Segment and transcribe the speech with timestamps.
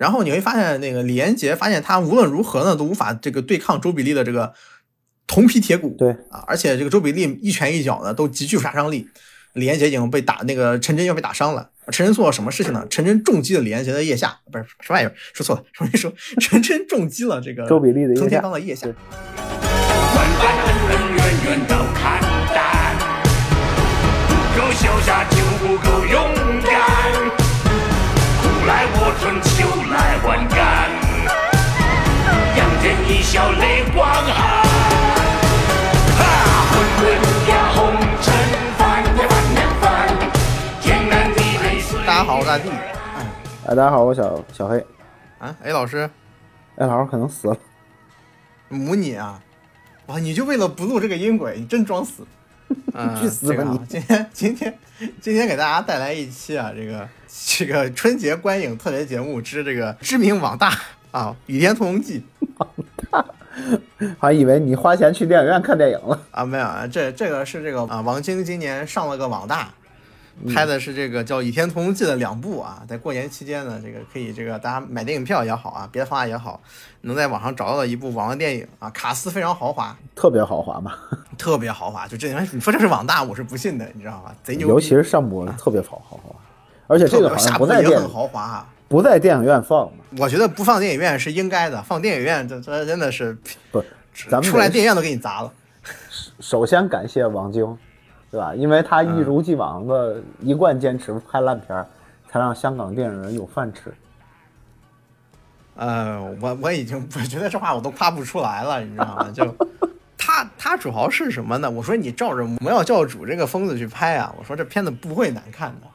[0.00, 4.54] 然后你会发现，那个李连杰发现他无论如何呢都无法这个对抗周比利的这个
[5.26, 6.10] 铜皮铁骨，对。
[6.30, 9.06] 啊，而且这个周比利一拳一脚呢都极具杀伤力。
[9.52, 11.68] 李连杰已经被打，那个陈真要被打伤了。
[11.92, 12.86] 陈真做了什么事情呢？
[12.88, 16.10] 陈真重击了李连杰的腋下，不是什么玩意儿，说错了，重新说，
[16.40, 18.20] 陈真重击了这个周比利的腋下。
[18.20, 18.86] 藤田刚的腋下。
[18.86, 18.94] 对。
[18.94, 22.22] 万般恩恩怨怨都看
[22.54, 22.96] 淡，
[24.28, 26.39] 不够潇洒就不够勇敢，苦
[28.70, 30.54] 来我春秋来万干，
[32.56, 34.30] 仰天一笑泪光寒。
[36.14, 36.22] 哈，
[36.70, 37.02] 混沌
[37.50, 37.78] 呀红
[38.22, 38.30] 尘
[38.78, 39.84] 翻呀翻呀翻，
[40.80, 42.70] 天南地北大家好，我是大地。
[43.66, 44.78] 哎，大家好，我小小黑。
[45.40, 46.08] 啊，哎，老师，
[46.76, 47.56] 哎，老师可能死了。
[48.68, 49.40] 母你啊！
[50.06, 52.24] 哇，你就为了不录这个音轨，你真装死。
[52.94, 54.78] 嗯， 去死吧你今天今天
[55.20, 57.08] 今天给大家带来一期啊，这个
[57.56, 60.72] 这个春节观影特别节目之这个知名网大
[61.10, 62.22] 啊《倚天屠龙记》
[62.56, 62.68] 网
[63.10, 63.24] 大
[64.18, 66.20] 还以为你花钱去电影院看电影了。
[66.30, 69.68] 啊，没有啊，这这个是这个啊，王晶今年上了个网大，
[70.54, 76.60] 拍的是这个叫《倚天屠龙记》的两部啊，在过年期间呢，这个可以这个大家买电影票也好啊，别的方法也好，
[77.02, 80.94] 能在网上找到的一部网络电影啊，卡斯非常豪华，特别豪华嘛，
[81.36, 84.34] 特别豪华，就这你说这是网大，我是不信的，你知道吧？
[84.42, 86.34] 贼牛，尤其是上部特别豪豪华，
[86.90, 88.68] 而且这个好像不在电也很豪华啊。
[88.88, 90.04] 不在电影院放嘛。
[90.18, 93.38] 我觉得不放电影院是应该的，放电影院这这真的是
[93.70, 93.80] 不，
[94.28, 95.52] 咱们出来电影院都给你砸了。
[96.40, 97.78] 首先感谢王晶，
[98.28, 98.52] 对吧？
[98.52, 101.86] 因为他一如既往的一贯坚持拍烂片儿，
[102.28, 103.94] 才让香港电影人有饭吃。
[105.76, 109.30] 呃，我我已经我觉得这话我都夸不出来了，你知道吗？
[109.32, 109.46] 就
[110.18, 111.70] 他他主要是什么呢？
[111.70, 115.86] 我说你照着《魔药教主》这个疯子去拍啊，我说这片子不会难看的。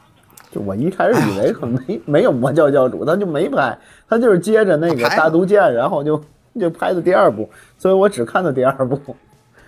[0.55, 6.23] 就我一开始以为可能没没有魔教教主，他就没拍，他就是接着那个大毒剑，然后就
[6.57, 8.97] 就拍的第二部，所以我只看的第二部。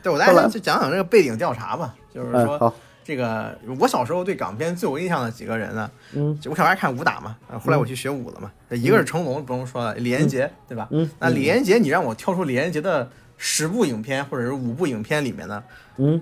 [0.02, 10.88] 对，我来家就讲讲这个背景调查吧，就是嗯，说好，这个我小时候对港片最有印象的几个人呢，嗯，就我小时候爱看武打嘛，呃后来我去学武了嘛，一个是成龙，不用说了，李连杰，对吧？
[10.92, 15.62] 嗯那李连杰，你让我挑出李连杰的十部影片或者是五部影片里面呢，
[15.98, 16.22] 嗯，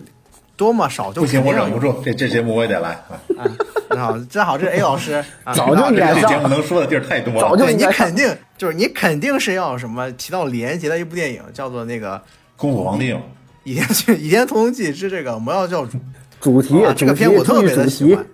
[0.58, 2.92] 多么少就不行，我忍不住，这这节目我也得来。
[3.38, 3.44] 啊！
[3.92, 7.40] 你好，大家好，这 A 老师，啊、早就应该上这节目能说的地儿太多了。
[7.40, 12.18] 对你早就应该肯定就是你肯定是要什么提到李连杰的一部电影，叫做那个
[12.56, 13.22] 《功夫皇帝嘛，
[13.64, 13.88] 倚天
[14.22, 15.98] 倚天屠龙记之这个魔药教主》。
[16.40, 18.26] 主题啊，这个片我特别的喜欢。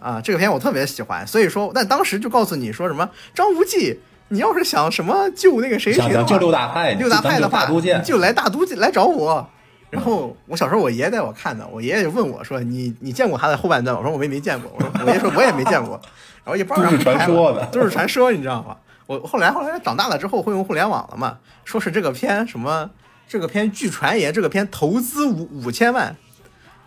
[0.00, 7.68] 啊，这个片我特别喜欢，所以说，但当时就告诉你说什么张无忌，你要是想什么救那个谁谁的话，想想救六大派，六大派的话，
[8.04, 9.46] 就来大都来找我。
[9.90, 16.00] 然后我小时候我爷爷带我看的，我爷爷就问我说：“你你见过他的后半段？”我说：“我也没见过。”我说：“我爷爷说我也没见过。”
[16.44, 18.76] 然后也不知道都是传说的都是传说，你知道吗？
[19.06, 22.88] 我后来后来长大了之后会用互联网了嘛，说是这个片什么
[23.26, 26.16] 这个片据传言这个片投资五五千万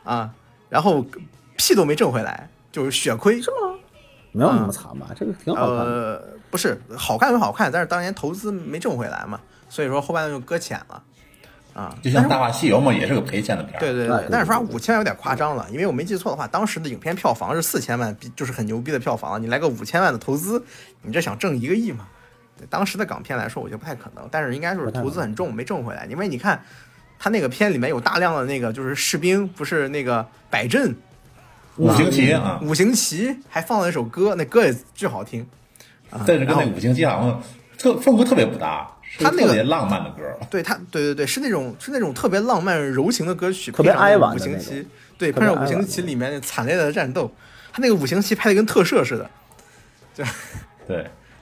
[0.05, 0.31] 啊，
[0.69, 1.05] 然后
[1.57, 3.41] 屁都没挣回来，就是血亏。
[3.41, 3.77] 是吗？
[4.31, 5.07] 没有那么惨吧？
[5.15, 5.83] 这个挺好看的。
[5.83, 9.39] 呃，不是好看是好看，但是当年投资没挣回来嘛，
[9.69, 11.03] 所以说后半段就搁浅了
[11.73, 11.97] 啊。
[12.01, 13.79] 就像《大话西游》嘛，也是个赔钱的片儿。
[13.79, 19.41] 对对哎对，但是说五千万有点夸张了，因为我没记错的话，当时的影片票房是四千万，比就是很牛逼的票房。
[19.41, 20.63] 你来个五千万的投资，
[21.01, 22.07] 你这想挣一个亿嘛？
[22.57, 26.05] 对当时的港片来说，我觉得不太可能，但是应该就是投资很重，没挣回来。
[26.05, 26.63] 因为你看，
[27.17, 30.95] 他那个片里面有大量的那个就是士兵，不是那个摆阵、
[31.77, 35.41] 五行旗啊，五行旗，还放了一首歌，那歌也巨好听。
[36.11, 37.41] 啊但是跟那五行旗好像
[37.75, 40.23] 特风格特别不搭，是他那个特别浪漫的歌。
[40.49, 44.87] 对他，对对对，是那种是那种特别浪漫柔情的歌曲，特别配上五行旗，
[45.17, 47.31] 对，配上五行旗里面那惨烈的战斗，
[47.71, 49.29] 他那个五行旗拍的跟特摄似的，
[50.87, 50.95] 对，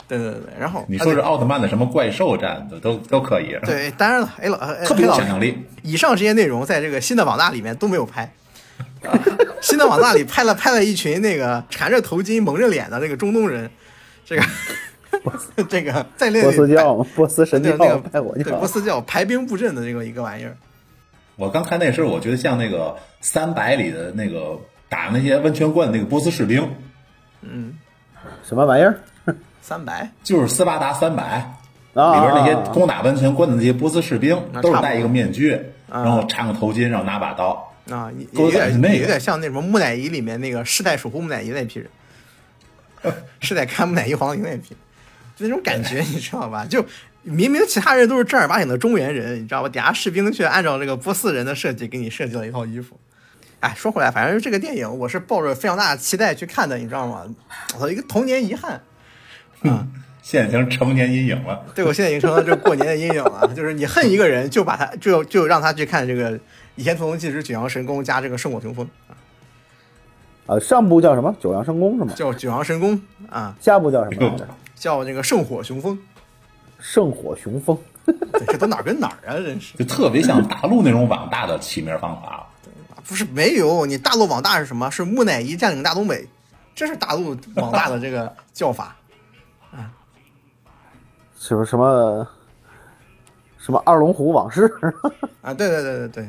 [0.08, 5.66] 对对对对，然后你说是奥特曼的什么怪兽战的都都可以，对，当然了，哎老哎特别有想象力。
[5.82, 8.24] 以上这些内容在这个新的网大里面都没有拍。
[9.04, 9.18] 啊
[9.62, 13.70] 新的网大里拍了拍了一群那个缠着头巾蒙着脸的那个中东人，
[14.26, 14.44] 这个
[15.70, 20.56] 这个在那波斯里教嘛，波斯神教对那个派火教对波，斯教排兵布阵的这个一个玩意儿。
[21.36, 24.60] 我刚看那时候，我觉得像那个三百里的那个
[24.90, 26.68] 打那些温泉关的那个波斯士兵，
[27.42, 27.78] 嗯
[28.44, 29.00] 什么玩意儿
[29.62, 31.52] 三百就是斯巴达三百
[31.94, 32.16] 啊？
[32.16, 35.54] 里边那些啊攻打温泉关的那些波斯士兵都是戴一个面具，
[35.90, 37.68] 啊然后缠个头巾，然后拿把刀。
[37.90, 41.90] 啊，有点那有点像那什么木乃伊里面那个世代守护木乃伊那批人，
[43.42, 44.76] 世代看木乃伊皇陵那批，就
[45.42, 46.66] 那种感觉， 你知道吧？
[46.66, 46.86] 就
[47.24, 49.70] 明明其他人都是正儿八经的中原人，你知道吧？
[49.70, 53.00] 底下士兵却按照这个波斯人的设计给你设计了一套衣服。
[53.60, 57.26] 哎，说回来，反正这个电影我是抱着非常大的期待去看的，你知道吗？
[57.80, 58.82] 我一个童年遗憾
[59.64, 59.88] 嗯，
[60.24, 61.64] 现在已经成年阴影了。
[61.76, 66.32] 对我现在已经成了这过年的阴影了， 就是你恨一个人，就把他就就让他去看这个
[66.76, 69.14] 《倚天屠龙记之九阳神功》加这个《圣火雄风》啊，
[70.48, 71.36] 呃，上部叫什么？
[71.40, 72.14] 九阳神功是吗？
[72.16, 73.00] 叫九阳神功
[73.30, 74.36] 啊，下部叫什么？
[74.82, 75.98] 叫这个圣火雄风。
[76.80, 77.78] 圣火雄风。
[78.04, 79.38] 对这都哪儿跟哪儿啊？
[79.38, 82.48] 真是就特别像大陆那种网大的起名方法。
[83.06, 83.86] 不是没有？
[83.86, 84.90] 你大陆网大是什么？
[84.90, 86.28] 是木乃伊占领大东北，
[86.74, 88.96] 这是大陆网大的这个叫法
[89.72, 89.94] 啊。
[91.38, 92.28] 什么什么
[93.60, 94.66] 什么二龙湖往事？
[95.44, 96.28] 啊，对对对对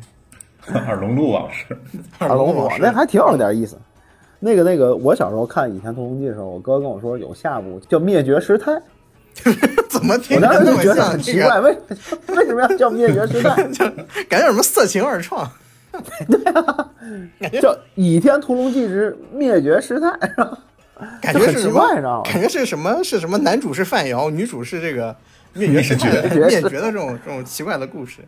[0.66, 1.66] 对， 二龙路往事，
[2.18, 3.80] 二二龙湖龙往事那还挺有点意思。
[4.44, 8.72] 那个那个，我小时候看《倚天屠龙记》的时候，我哥跟我说有下部叫《灭绝师太》，
[9.88, 11.62] 怎么听我当时就觉得很奇怪，这个？
[11.62, 11.78] 为
[12.36, 13.62] 为什么要叫灭绝师太？
[13.70, 13.84] 就
[14.28, 15.48] 感觉有什么色情二创？
[16.28, 16.90] 对啊
[17.60, 20.08] 叫《倚天屠龙记之灭绝师太》，
[21.20, 22.22] 感觉是什么？
[22.24, 23.00] 感觉是什么？
[23.04, 23.38] 是什么？
[23.38, 25.14] 男主是范瑶，女主是这个
[25.52, 26.10] 灭绝师太
[26.46, 28.22] 灭绝的这种这种奇怪的故事。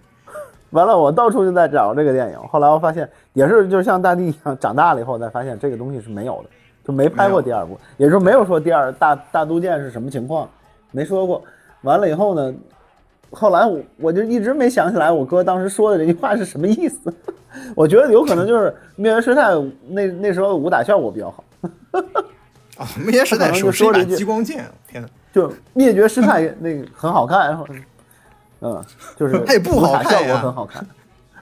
[0.74, 6.50] 完了，我到处就在找这个电影，后来我发现也是，就是像大地一样，长大了以后才发现这个东西是没有的，
[6.84, 10.48] 就没拍过第二部，也就是没有说第二大大都剑是什么情况，
[10.90, 11.42] 没说过。
[11.82, 12.52] 完了以后呢，
[13.30, 17.12] 后来我我就一直没想起来我哥当时说的这句话是什么意思。
[17.76, 19.54] 我觉得有可能就是灭绝师太
[19.86, 21.44] 那那时候的武打效果比较好，
[22.78, 25.08] 啊，灭绝师太手是 一把激光剑，天哪！
[25.32, 27.56] 就灭绝师太那个很好看，
[28.64, 28.84] 嗯，
[29.16, 30.86] 就是它 也不好武打效果很好看，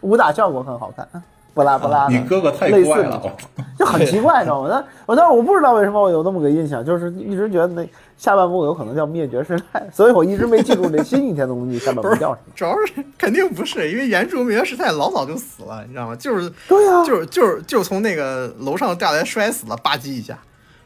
[0.01, 1.07] 武打效果很好看，
[1.55, 2.13] 不拉不拉的。
[2.13, 3.23] 你哥哥太类似的怪了，
[3.79, 4.69] 就很奇怪，你知道吗？
[4.73, 7.89] 那我当时我不知道为什么我有那么个印象，就是一直觉得那
[8.19, 16.17] 下半部有可能叫灭绝师太，所以我一直没记住这新一天屠龙记下半部叫什么。，主要是肯定不是，因为原著灭绝师太老早就死了，你知道吗？
[16.17, 20.37] 就是对呀就是就是就是从那个楼上掉下来摔死了，吧唧一下，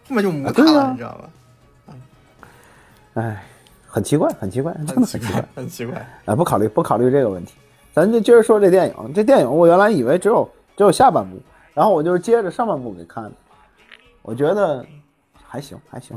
[0.08, 1.30] 后面就没他了，你知道吧？
[3.14, 3.42] 哎，
[3.96, 5.44] 很奇怪，很奇怪，真的很奇怪怪。
[5.56, 6.06] 很奇怪。
[6.26, 7.54] 啊，不考虑不考虑这个问题，
[7.94, 9.14] 咱就接着说这电影。
[9.14, 10.46] 这电影我原来以为只有
[10.76, 11.38] 只有下半部，
[11.72, 13.32] 然后我就是接着上半部给看的，
[14.20, 14.84] 我觉得
[15.32, 16.14] 还行还行。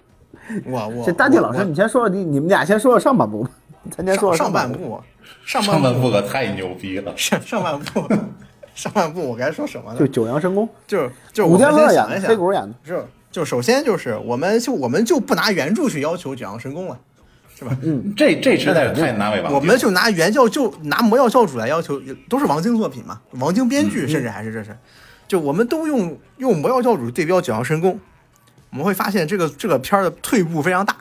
[0.66, 3.50] 我我这大地老师，你先说说你你们俩先说说上半部吧，
[3.90, 4.70] 咱先说说上上半。
[4.70, 5.00] 部，
[5.46, 7.16] 上上半部部可太牛逼了。
[7.16, 8.06] 上上半部
[8.74, 9.98] 上半部我该说什么呢？
[9.98, 12.94] 就九阳神功，就是就古我们天乐演的，先想一想黑，谷演的，就
[13.36, 16.98] 就首先就是我们就我们就不拿原著去要求九阳神功了，
[17.54, 17.76] 是吧？
[17.82, 19.58] 嗯这这实在是太难为王了。
[19.58, 22.00] 我们就拿原教就拿魔药教主来要求，
[22.30, 24.74] 都是王晶作品嘛，王晶编嗯剧，甚至还是这是，
[25.28, 28.00] 就我们都用用魔药教主对标九阳神功，
[28.70, 30.96] 我们会发现这个这个片儿的退步非常大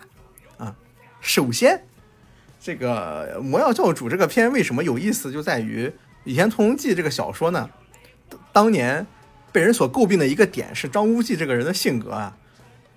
[0.57, 0.75] 啊。
[1.21, 1.85] 首先，
[2.61, 5.87] 这个魔药教主这个片为什么有意思，就在于
[6.25, 7.69] 《倚天屠龙记》这个小说呢，
[8.51, 9.07] 当年
[9.55, 12.35] 被人所诟病的一个点是张无忌这个人的性格啊，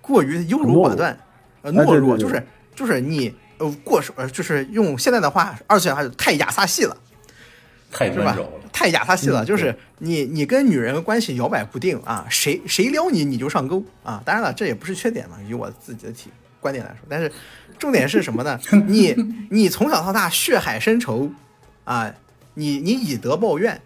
[0.00, 1.16] 过于优柔寡断，
[1.62, 2.44] 呃，懦弱，就是
[2.74, 6.96] 就是你呃过手，呃就是用现在的话，二次元话就太亚萨系了，
[7.92, 8.68] 太是吧温柔了？。
[8.72, 14.20] 太亚萨系了，嗯就是你你跟女人关系摇摆不定啊，谁谁撩你你就上钩啊。
[14.24, 16.28] 当然了，这也不是缺点嘛，以我自己的体
[16.58, 17.30] 观点来说，但是
[17.78, 18.58] 重点是什么呢？
[18.88, 19.14] 你
[19.50, 21.30] 你从小到大血海深仇
[21.84, 22.12] 啊，
[22.54, 23.80] 你你以德报怨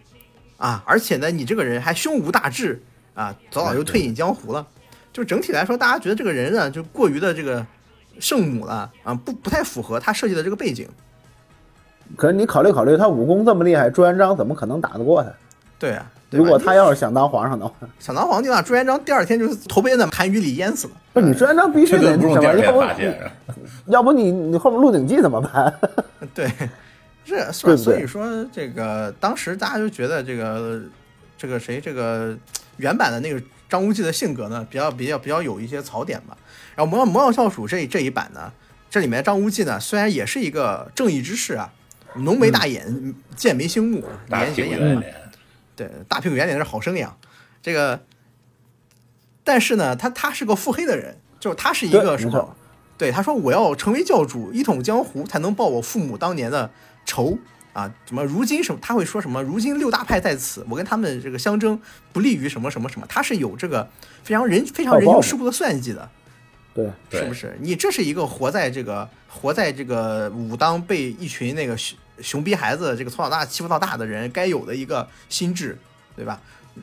[0.63, 2.81] 啊，而且呢，你这个人还胸无大志
[3.15, 4.65] 啊，早早就退隐江湖了。
[5.13, 7.67] 就整体来说，大家觉得这个人呢，就过于的这个
[8.21, 10.89] 圣母了啊，不不太符合他设计的这个背景。
[12.17, 15.31] 可是你考虑考虑，他武功这么厉害，朱元璋怎么可能打得过他？
[15.81, 20.93] 对啊，对如果他要是想当皇上的话， 想当皇帝的话，朱元璋第二天就是头被在痰盂里淹死了。
[21.13, 22.65] 不是你朱元璋必须得都不用第二什么？
[22.67, 23.33] 要不天发现。
[23.87, 25.75] 要不你你后面《鹿鼎记》怎么办？
[26.33, 26.49] 对，
[27.25, 27.73] 是是吧？
[27.73, 30.83] 对不对所以说这个当时大家就觉得这个
[31.39, 32.37] 这个谁这个
[32.77, 36.37] 原版的那个张无忌的性格呢，比较比较比较有一些槽点吧。
[36.75, 38.53] 然后魔药魔药教主这这一版呢，
[38.91, 41.73] 这里面张无忌呢虽然也是一个正义之士啊，
[42.17, 45.15] 浓眉大眼，剑眉星目，大屁股圆脸，
[45.75, 47.17] 对，大屁股圆脸是好生养。
[47.63, 48.01] 这个，
[49.45, 52.57] 但是呢，他他是个腹黑的人，就是他是一个什么？
[52.99, 56.71] 对，他说我要成为教主，一统江湖，才能报我父母当年的
[57.05, 57.39] 仇
[57.73, 57.93] 啊！
[58.07, 58.79] 什么如今什么？
[58.83, 59.43] 他会说什么？
[59.43, 61.81] 如今六大派在此，我跟他们这个相争，
[62.13, 63.07] 不利于什么什么什么？
[63.09, 63.89] 他是有这个
[64.23, 66.09] 非常人非常人情世故的算计的。
[66.75, 67.57] 对，是不是？
[67.61, 75.77] 你这是一个活在这个活在这个武当被一群那个熊熊逼孩子这个从小到大欺负到大的人该有的一个心智，
[76.17, 76.41] 对吧？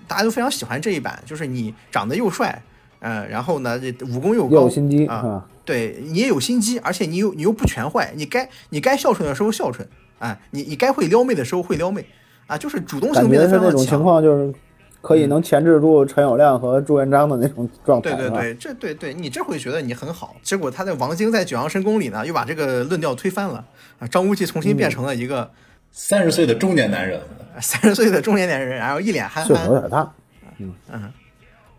[0.08, 2.62] 大家都非常喜欢这一版，就是你长得又帅，
[3.00, 9.88] 嗯、然后呢这武功又高，有心机啊，啊，对你也有心机，而且你又你又不全坏，你该你该孝顺的时候孝顺，
[10.20, 12.06] 啊，你你该会撩妹的时候会撩妹，
[12.48, 14.04] 啊，就是主动性感变得觉是那种情。
[14.04, 14.54] 况就是
[15.02, 18.14] 可以能钳制住陈友谅和朱元璋的那种状态。
[18.14, 23.66] 对对对，这对对，你这会觉得你很好，结果他在王晶在《九阳神功》里呢，又把这个论调推翻了
[24.00, 25.50] 啊，张无忌重新变成了一个
[25.92, 27.22] 三十岁的中年男人，
[27.62, 30.14] 三十岁的中年男人，然后一脸憨岁数有憨，点大。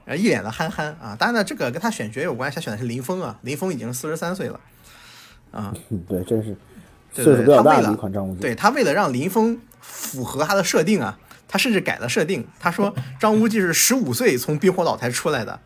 [0.06, 1.14] 呃，一脸的憨憨啊。
[1.16, 4.58] 当然呢，这个跟他选角有关系，他选的是林峰啊，林峰已经四十三岁了
[5.52, 6.56] 啊，嗯， 对，真是对
[7.12, 8.40] 岁数比较大的他为了一款张无忌。
[8.40, 12.46] 对他为了让林峰符合他的设定啊，他甚至改了设定。
[12.58, 15.60] 他说张无忌是十五岁从冰火岛才出来的，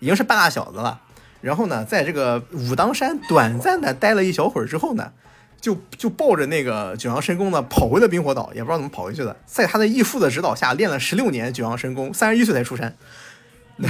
[0.00, 1.00] 已经是半大小子了。
[1.40, 5.12] 然后呢，在这个武当山短暂的待了一小会儿之后呢，
[5.60, 9.36] 就就抱着那个九阳神功呢跑回了冰火岛，也不知道怎么跑回去的。
[9.46, 12.96] 在他的义父的指导下练了十六年九阳神功，三十一岁才出山。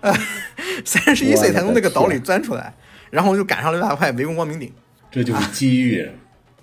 [0.00, 0.14] 呃，
[0.84, 2.74] 三十一岁才从那个岛里钻出来，
[3.10, 4.72] 然后就赶上刘大派围攻光明顶。
[5.10, 6.08] 这就是机遇。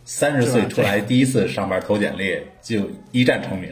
[0.06, 3.70] 三十岁出来第一次上班投简历，就一战成名。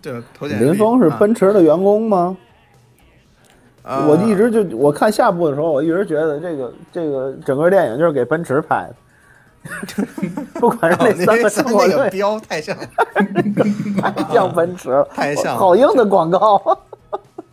[0.00, 2.34] 对，投简历林峰是啊奔驰的员工吗？
[3.82, 4.06] 啊。
[4.08, 8.88] 我一直就我看下部的时候，我一直觉得这个这个整个电影就是给奔驰拍
[9.68, 10.06] 的，
[10.58, 12.74] 不管是哦那三个生活那个队，标太像。
[12.78, 12.86] 了，
[14.00, 16.78] 太像奔驰了， 太像好硬的广告，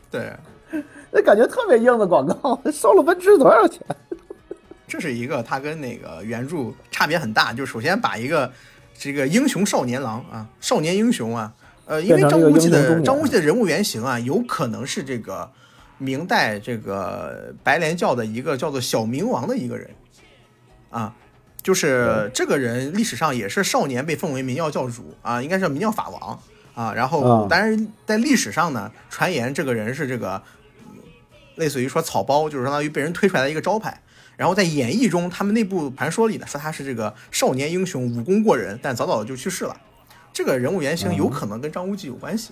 [0.09, 0.31] 对，
[1.11, 3.81] 那感觉特别硬的广告，收了奔驰多少钱？
[4.87, 8.51] 这是一个他跟那个原著差别很大，就首先把一个
[8.97, 11.53] 这个英雄少年郎啊，少年英雄啊，
[11.85, 15.51] 呃，因为张无忌的张无忌的人物原型啊，有可能是这个
[15.97, 19.89] 明代这个白莲教的一个叫做小明王的一个人
[20.89, 21.13] 啊。
[21.63, 26.39] 就是这个人历史上也是少年被奉为明教教主啊，应该是明教法王
[26.73, 26.93] 啊。
[26.93, 30.41] 然后啊，但是在历史上呢，传言这个人是这个
[31.55, 34.01] 类似于说草包，就是相当于被人推出来的一个招牌。
[34.37, 39.75] 然后在演义中，他们内部盘说里呢，说他是这个少年英雄，武功过人，但早早的就去世了。
[40.31, 42.51] 这个人物原型有可能跟张无忌有关系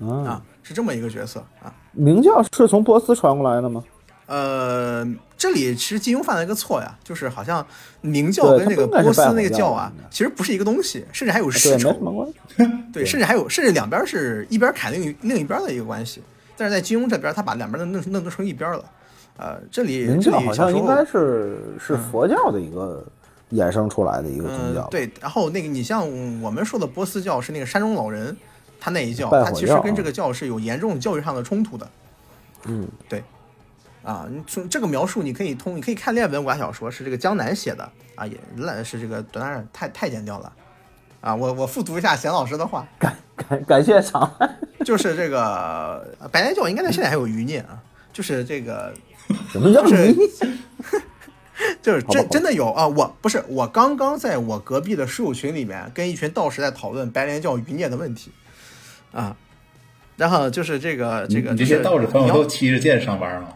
[0.00, 1.72] 啊，啊，是这么一个角色啊。
[1.92, 3.84] 明教是从波斯传过来的吗？
[4.26, 7.64] 呃，这里其实金庸犯了一个错呀，就是好像
[8.00, 11.92] 明教跟这个波斯那个教教啊，其实不是一个东西，甚至还有世仇。
[11.92, 12.34] 什么关系。
[12.92, 16.20] 对，甚至还有，甚至两边是一边砍另一另一边的一个关系。
[16.56, 18.84] 但是在金庸这边，他把两边都弄弄成一边了。
[19.36, 23.04] 呃，这里明这教好像应该是是佛教的一个
[23.50, 26.06] 衍生出来的一个宗教。，嗯对，然后那个你像
[26.42, 28.36] 我们说的波斯教是那个山中老人，
[28.78, 31.88] 他那一教，他其实跟这个教是有严重教育上的冲突的。
[32.66, 33.24] 嗯，对，
[34.04, 40.52] 啊，你从这个描述你可以通，你可以看恋文武侠小说，是这个江南写的啊，也烂是这个当然太太监掉了。
[41.20, 44.56] 啊，我我复读一下贤老师的话，感感感谢场外。
[44.84, 47.80] 就是这个呃白莲教应该在现在还有余孽啊，
[48.12, 48.92] 就是这个
[49.50, 50.16] 什么叫就是迷？
[51.80, 52.88] 就是真真的有啊！
[52.88, 58.32] 我不是我刚刚在我隔壁的室友群里面跟一群道士在讨论白莲教余孽的问题
[59.12, 59.36] 啊，
[60.16, 63.48] 然后就是这个这个你这些就是你要道士朋友都骑着剑上班吗？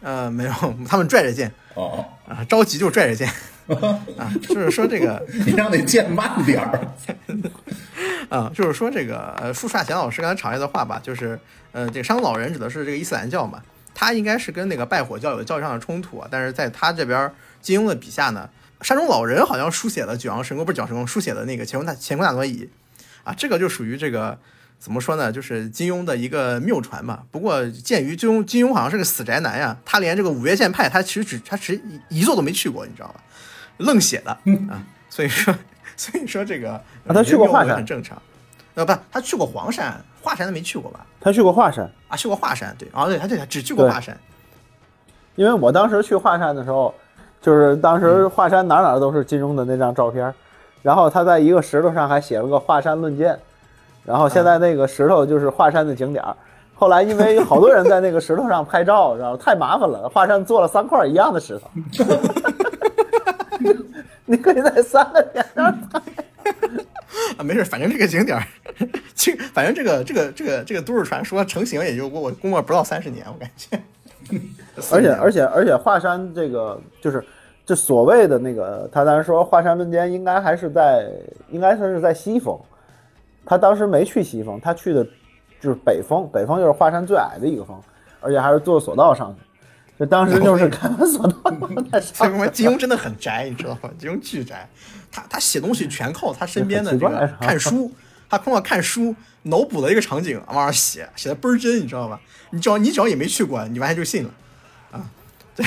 [0.00, 0.52] 呃没有，
[0.88, 3.28] 他们拽着剑哦，啊，着急就拽着剑
[4.16, 6.80] 啊，就是说这个你让那剑慢点儿。
[8.28, 11.38] 啊，就是说这个呃，复述下钱老师刚才场下的话吧，就是
[11.72, 13.62] 呃，这个伤老人指的是这个伊斯兰教嘛，
[13.98, 18.46] 他应该是跟那个拜火教有教义上的冲突啊，但是在他这边金庸的笔下呢，
[18.82, 22.68] 山中老人好像书写了九阳神功，不是九阳神功，书写的那个乾坤大乾坤大挪移
[23.24, 24.38] 啊，这个就属于这个
[24.78, 27.22] 怎么说呢，就是金庸的一个谬传嘛。
[27.30, 33.22] 不过鉴于金庸金庸好像是个死宅男呀，他连这个五岳剑派他其实只他其实一一座都没去过，你知道吧？
[33.78, 34.30] 愣写的
[34.68, 35.54] 啊，所以说
[35.96, 38.20] 所以说这个啊他去过华山很正常。
[38.76, 41.00] 呃，不，他去过黄山，华山他没去过吧？
[41.18, 44.16] 他去过华山，啊，去过华山，对，啊，对，他对，他只去过华山，
[45.34, 46.94] 因为我当时去华山的时候，
[47.40, 50.32] 就是当时华山哪哪都是金庸的那张照片，
[50.82, 53.38] 然后他在一个石头上还写了个华山论剑，
[54.04, 56.36] 然后现在那个石头就是华山的景点儿。
[56.74, 61.70] 后来因为好多人在那个石头上拍照， 然后太麻烦了，华山做了三块一样的石头。
[64.26, 65.74] 你可以在三个点上
[67.36, 68.44] 啊，没事，反正这个景点儿，
[69.14, 73.78] 这反正这个这个这个这个都市传说成型也就我我估摸不到三十年，我感觉。
[74.92, 77.24] 而且而且而且华山这个就是
[77.64, 81.08] 这所谓的那个，他当时说华山论剑应该还是在
[81.50, 82.58] 应该算是在西峰，
[83.44, 85.04] 他当时没去西峰，他去的
[85.60, 87.80] 就是北峰，北峰就是华山最矮的一个峰，
[88.20, 89.42] 而且还是坐索道上去。
[89.98, 91.50] 就当时就是开完索道
[91.90, 93.88] 在所以上 说金庸真的很宅，你知道吗？
[93.98, 94.68] 金庸巨宅，
[95.16, 97.90] 他他写东西全靠他身边的这个看书，
[98.28, 102.20] 他通过看书脑补了一个场景往上写，写的倍儿真，你知道吧？
[102.50, 104.30] 你只要你只要也没去过，你完全就信了
[104.92, 105.08] 啊！
[105.54, 105.64] 对，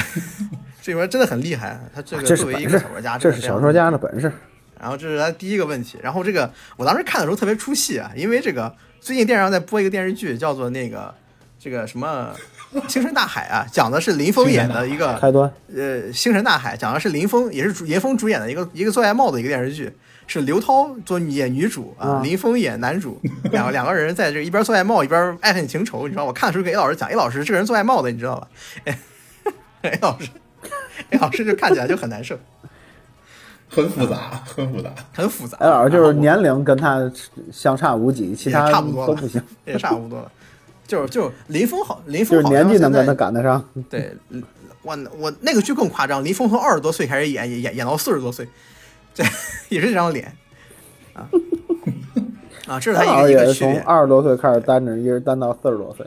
[0.82, 1.80] 所以说真的很厉害。
[1.94, 4.32] 他这个作为一个小说家，，这是小说家的本事。
[4.80, 5.98] 然后这是他第一个问题。
[6.04, 11.14] 然后这个我当时看的时候特别出戏啊，因为这个最近电视上在播一个电视剧，叫做那个
[11.60, 12.34] 这个什么
[12.90, 19.92] 《星辰大海》啊，讲的是林峰演的一个开端，呃，《星辰大海》讲的是林峰，也是主严峰主演的一个一个做爱帽的一个电视剧，
[20.26, 23.20] 是刘涛做演女主啊，啊林峰演男主，
[23.52, 26.24] 两个两个人在这一边做爱帽一边爱恨情仇，你知道？
[26.24, 28.48] 我看的时候给 A 老师讲，A 老师这个人做爱帽的，你知道吧
[29.82, 30.30] ？A 老师
[31.10, 32.40] ，A 老师就看起来就很难受，
[33.68, 34.90] 很复杂，很复杂。
[35.14, 35.58] 很复杂。
[35.60, 37.12] 哎，老师就是年龄跟他
[37.52, 40.32] 相差无几，其也他差不多了都不行，也差不多了。
[40.90, 43.64] 就是就是林峰好，林就是峰好像现在年纪能跟他赶得上。
[43.90, 44.42] 对，嗯
[44.82, 48.48] 我我那个剧更夸张，林峰从二十多岁开始演，演演演到四十多岁，
[49.14, 49.24] 这
[49.70, 50.34] 也是这张脸
[51.14, 51.30] 啊
[52.66, 53.84] 啊，这是他老一个一师也是从个区别。
[53.86, 56.06] 二十多岁开始单着，一直单到四十多岁。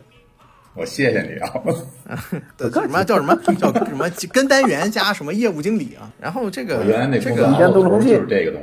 [0.75, 1.53] 我谢谢你啊！
[2.57, 6.11] 对，什么叫什么叫什么跟单元加什么业务经理啊？
[6.19, 7.47] 然后这个原来那这个。
[7.47, 8.55] 倚天屠龙记，我跟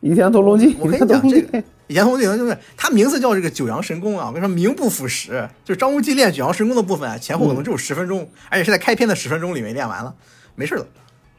[0.00, 10.14] 倚天屠龙记你讲这个，以前我记得就是他名字叫这个九阳神功啊，我跟你说名不副实，就是张无忌练九阳神功的部分啊，前后可能只有十分钟，而且是在开篇的十分钟里面练完了，
[10.54, 10.86] 没事了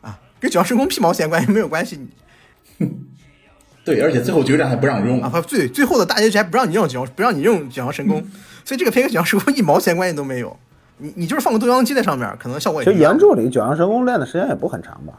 [0.02, 2.00] 啊，跟九阳神功屁毛线关系 没有关系
[3.86, 8.20] 对，而且最后决战还不让用啊，不最最后的大结局还不让你用九阳，不让你用九阳神功，
[8.66, 10.58] 所以这个片跟九阳神功一毛钱关系都没有，
[10.98, 15.14] 你你就是放个豆浆机在上面，可能效果也其实原著里九阳神功练的时间也不很长吧？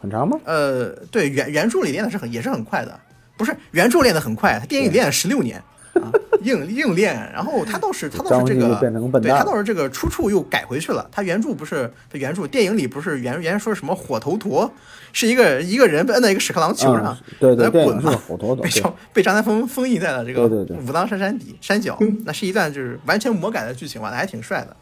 [0.00, 0.38] 很长吗？
[0.44, 3.00] 呃，对原原著里练的是很也是很快的，
[3.36, 5.62] 不是原著练的很快，他电影练了十六年
[5.94, 6.10] 啊，
[6.42, 7.14] 硬硬练。
[7.32, 8.74] 然后他倒是他倒是这个
[9.20, 11.06] 对他倒是这个出处又改回去了。
[11.12, 14.70] 他原著不是他原著电影里不是原原说什么火头陀
[15.12, 20.46] 是一个一个人被摁在一个屎壳郎球上嗯，对对在电影滚嘛是火头陀被张被张三丰封印在了这个
[20.86, 24.76] 武当山山底山脚，那是一段就是完全魔改的剧情，玩的还挺帅的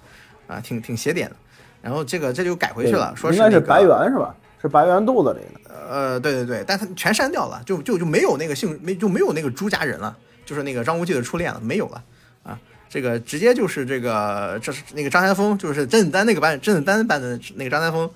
[0.46, 1.36] 啊，挺挺邪点的。
[1.82, 4.34] 然后这个这就改回去了，说应该是白猿是吧？
[4.60, 5.63] 是白猿肚子里的。
[5.74, 10.16] 呃，对对对，但他全删掉了，就就就没有那个姓没就没有那个朱家人了，
[10.46, 12.02] 就是那个张无忌的初恋了，没有了
[12.42, 12.58] 啊。
[12.88, 18.08] 这个直接就是这个，这是那个张三丰，就是甄子丹那个版甄子丹版的那个张三丰，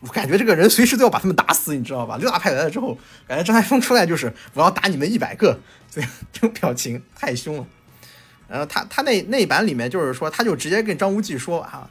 [0.00, 2.18] 我感觉这个人随时都要把他们打死，你知道吧？
[2.18, 5.58] 六大派来了之后，感觉张三丰出来就是我要打你们一百个，
[5.90, 7.66] 这 样这种表情太凶了。
[8.48, 11.88] 然后他他那那一版里面就是说，他就直接跟张无忌说啊，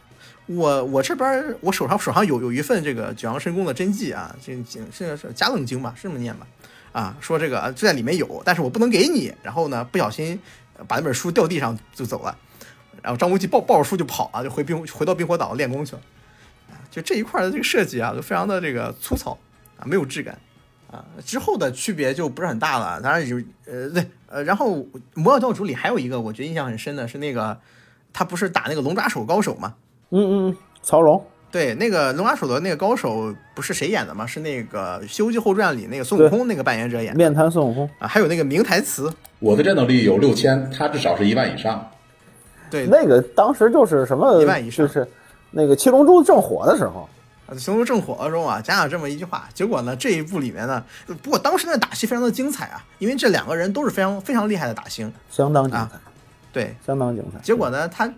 [0.48, 6.46] 我我这边我手上手上有有一份这个九阳神功的真迹啊，这这是是加楞经吧，是这么念吧？
[6.92, 9.34] 啊，说这个就在里面有，但是我不能给你。
[9.44, 10.40] 然后呢，不小心
[10.88, 12.38] 把那本书掉地上就走了。
[13.02, 16.02] 然后张无忌抱抱着书就跑了，就回冰回到冰火岛练功去了。
[16.70, 19.38] 啊，就这一块的这个设计啊，就非常的这个粗糙
[19.78, 20.40] 啊，没有质感
[20.92, 21.04] 啊。
[21.26, 24.78] 之后的区别就不是很大了，当然有呃对呃，然后
[25.16, 27.60] 《魔教教主》里还有一个我觉得印象很深的是那个
[28.14, 29.76] 他不是打那个龙爪手高手嘛？
[30.12, 31.24] 嗯嗯，嗯，曹荣。
[31.52, 34.28] 对，那个龙爪手的那个高手不是谁演的吗？
[34.28, 37.18] 是那个《西游记后传》里那个孙悟空那个扮演者演的。
[37.18, 41.90] 面瘫孙悟空，啊，还有那个名台词，我的战斗力有六千，他至少是一万以上。
[42.70, 44.86] 对，那个当时就是什么一万以，上。
[44.86, 45.08] 就是
[45.52, 47.08] 那个七龙珠正火的时候，
[47.48, 50.84] 啊七龙珠正火的时候啊，讲讲这么一句话，结果呢这一部里面呢，
[51.24, 56.00] 不过当时那打戏非常的精彩啊，因为这两个人都是非常非常厉害的打星，相当精啊彩，
[56.52, 57.40] 对，相当精彩。
[57.40, 58.12] 结果呢他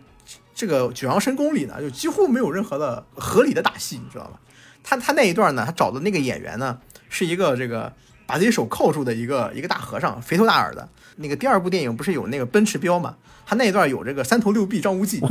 [0.57, 4.39] 这个九阳神功里呢，就几乎没有任何的合理的打戏，你知道吧？
[4.83, 7.93] 他他那一段呢，他找的那个演员呢，是一个这个
[8.25, 10.89] 把自己手铐住的一个一个大和尚，肥头大耳的。
[11.17, 13.15] 那个第二部电影不是有那个奔驰标嘛？
[13.45, 15.21] 他那一段有这个三头六臂张无忌，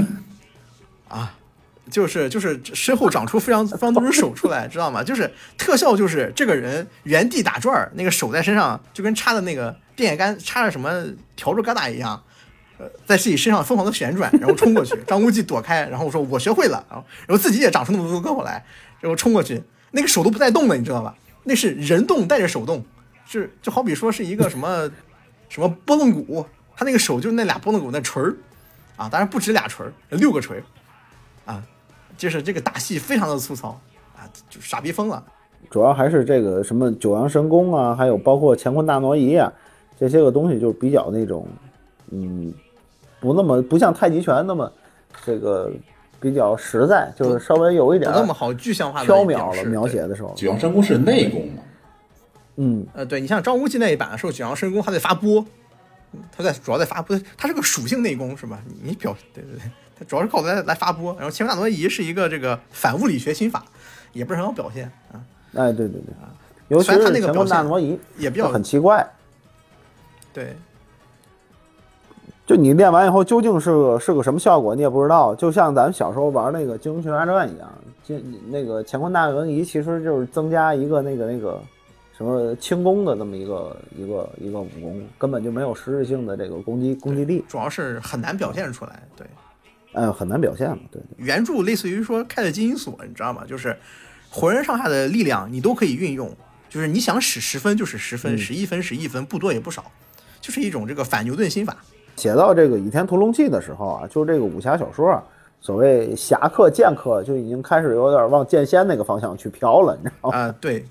[1.09, 1.35] 啊，
[1.91, 5.03] 就是就是身后长出非常非常多只手出来，知道吗？
[5.03, 10.89] 就是特效就是这个人原地打转，那个手在身上就跟插的那个电线杆插着什么
[11.37, 12.23] 笤帚疙瘩一样。
[13.07, 18.65] 在自己身上疯狂的旋转，然后冲过去，张无忌躲开，然后我说：“我学会了。”然后，然后自己也长出那么多胳膊来，
[19.01, 19.62] 然后冲过去，
[19.93, 21.15] 那个手都不带动的，你知道吧？
[21.45, 22.85] 那是人动带着手动，
[23.25, 24.91] 是就好比说是一个什么
[25.49, 26.45] 什么拨浪鼓，
[26.77, 28.35] 他那个手就是那俩拨浪鼓那锤儿
[28.97, 30.62] 啊，当然不止俩锤儿，六个锤
[31.45, 31.62] 啊，
[32.19, 33.81] 就是这个打戏非常的粗糙
[34.17, 35.25] 啊，就傻逼疯了。
[35.71, 39.53] 主要还是这个什么九阳神功啊，还有包括乾坤大挪移啊，
[39.99, 41.49] 这些个东西就比较那种，
[42.11, 42.53] 嗯，
[43.21, 44.71] 不那么不像太极拳那么
[45.25, 45.71] 这个
[46.21, 51.63] 比较实在，就是稍微有一不点那么好具象化的缥缈了描写的时候，九阳神功是内功嘛？
[52.57, 55.45] 嗯，呃，对你像张无忌那一版的时候，九阳神功他在发波，
[56.13, 58.61] 嗯他在主要在发波，他是个属性内功是吧？
[58.67, 61.15] 你你表对对对，他主要是靠来来发波。
[61.19, 63.65] 然后乾坤大挪移是一个这个反物理学心法，
[64.13, 65.21] 也不是很好表现啊，
[65.55, 66.15] 哎，对对对。
[66.15, 66.33] 啊，
[66.69, 69.07] 尤其虽然他是乾坤大那个表现挪移也比较很奇怪，
[70.33, 70.57] 对
[72.47, 75.35] 就你练完以后究竟是个是个什么效果，你也不知道。
[75.35, 77.69] 就像咱们小时候玩那个《金庸群侠传》一样，
[78.05, 81.61] 金那个乾坤大挪移其实就是增加一个那个那个
[82.17, 89.03] 什么轻功的这 么一个一个一个武功，根本就没有实质性的这个攻击攻击力，主要是很难表现出来。
[89.17, 89.27] 对，
[89.95, 91.03] 嗯，很难表现，对。
[91.17, 93.43] 原著类似于说开的金银锁，你知道吗？
[93.45, 93.77] 就是
[94.31, 96.33] 浑身上下的力量你都可以运用，
[96.69, 99.91] 就是你想使十分就使十分，嗯一分使一分，不多也不少，
[100.41, 101.77] 就是一种这个反牛顿心法。
[102.17, 105.23] 写到这个《倚天屠龙记》的时候啊，就这个武侠小说啊，
[105.61, 110.39] 所谓侠客剑客就已经开始有点往剑仙那个方向去飘了，你知道吗？
[110.39, 110.85] 啊、对，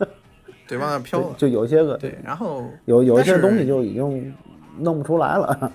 [0.67, 1.27] 对，往那飘了。
[1.37, 4.33] 就有一些个对，然后有有一些东西就已经
[4.77, 5.71] 弄不出来了，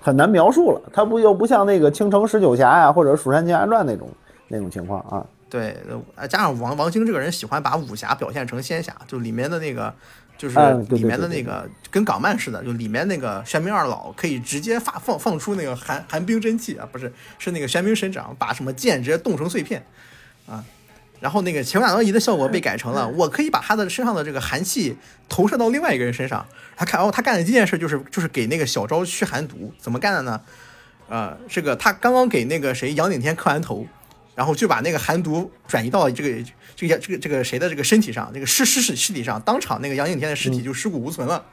[0.00, 0.80] 很难描述了。
[0.92, 4.08] 它不又不像那个《青城十九侠》呀，或者《蜀山剑侠传》那种
[4.48, 5.24] 那种情况啊。
[5.48, 5.76] 对，
[6.16, 9.92] 呃加上王王晶这个人喜欢把武侠表现成仙侠，就里面的那个，
[10.36, 10.58] 就是
[10.90, 19.84] 里面的那个跟港漫似的，就里面那个玄冥二老可以直接发放放出那个寒寒冰真气啊，不是，是那个玄冥神掌把什么剑直接冻成碎片
[20.46, 20.64] 啊。
[21.20, 24.94] 然后那个乾坤大挪移的效果被改成了，我可以把他的身上的这个寒气
[25.28, 26.46] 投射到另外一个人身上。
[26.76, 30.40] 他看哦，他干的第一件事就是就是给那个小昭驱寒毒，怎么干的呢？
[31.08, 33.86] 呃，这个他刚刚给那个谁杨顶天磕完头，
[34.34, 36.44] 然后就把那个寒毒转移到这个
[36.76, 41.44] 这个这个这个谁的这个身体上，这个尸尸尸尸体上，当场那个杨顶天的尸体就尸骨无存了。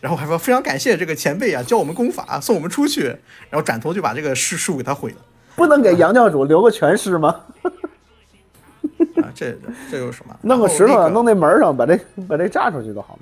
[0.00, 3.04] 然后还说非常感谢这个前辈啊，教我们功法，送我们出去，
[3.48, 5.16] 然后转头就把这个尸尸骨给他毁了
[5.56, 7.40] 不能给杨教主留个全尸吗？
[9.16, 9.32] 啊！
[9.34, 9.56] 这
[9.90, 10.36] 这有什么？
[10.42, 11.98] 弄个石头弄那门上，把这
[12.28, 13.20] 把这炸出去就好了。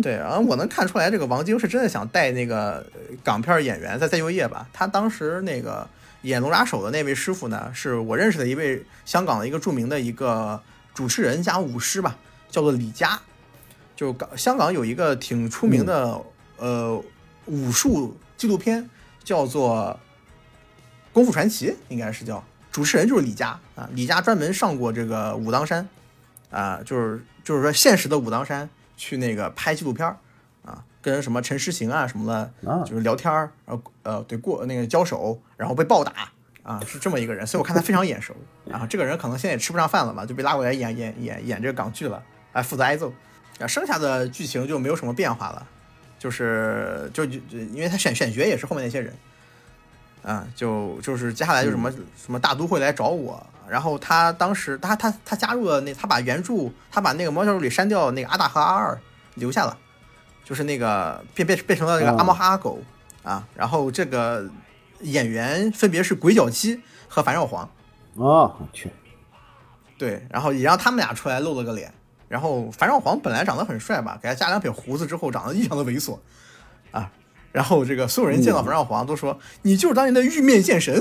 [0.00, 4.66] 对，然后我能看出来，这个王晶是真的想带那个呃港片演员再再就业吧。
[4.72, 5.86] 他当时那个
[6.24, 10.60] 演《龙爪手》的那位师傅呢，是我认识的一位香港的一个著名的一个
[10.92, 12.16] 主持人加舞狮吧，
[12.50, 13.20] 叫做李佳。
[13.94, 16.20] 就港香港有一个挺出名的、
[16.56, 17.02] 呃
[17.46, 18.88] 武术纪录片，
[19.22, 20.00] 叫做
[21.14, 23.86] 《功夫传奇》，应该是叫主持人就是李佳啊。
[23.92, 25.86] 李佳专门上过这个武当山
[26.50, 30.18] 啊，就是就是说现实的武当山去那个拍纪录片儿啊，
[31.04, 36.30] 跟什么陈诗行啊什么的，啊就是聊天儿，然后呃对过那个交手，然后被暴打
[36.62, 38.34] 啊，是这么一个人，所以我看他非常眼熟。
[38.64, 43.12] 然后这个人可能现在也吃不上饭了嘛，就被拉过来演演演演这个港剧了，哎，负责挨揍。
[43.60, 45.66] 啊，剩下的剧情就没有什么变化了，
[46.18, 49.14] 就是就就就因为他选选角也是后面那些人。
[50.22, 58.98] 啊，就就是接下来就什么、什么大都会来找我，然后他当时他他他加入了那他把原著他把那个猫小组里删掉那个阿大和阿二
[59.34, 59.76] 留下了，
[60.44, 62.80] 就是那个变变变成了那个哦阿猫哈阿狗、
[63.22, 64.48] 啊，然后这个
[65.00, 67.68] 演员分别是鬼脚七和樊少皇，啊，
[68.16, 68.90] 我去，
[69.98, 71.92] 对，然后也让他们俩出来露了个脸。
[72.26, 76.18] 然后樊少皇本来长得很帅吧，给他加两撇胡子之后，长得异常的猥琐
[76.90, 77.10] 啊。
[77.52, 80.92] 然后这个所有人见到樊少皇都说：“你就是当年的玉面剑神。”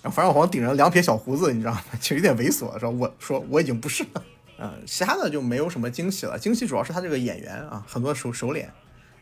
[0.00, 1.82] 然后樊少皇顶着两撇小胡子，你知道吗？
[2.00, 4.22] 就有点猥琐，说：“我说我已经不是了。
[4.58, 6.38] ”嗯，其他的就没有什么惊喜了。
[6.38, 8.72] 惊喜主要是他这个演员啊，很多熟熟脸，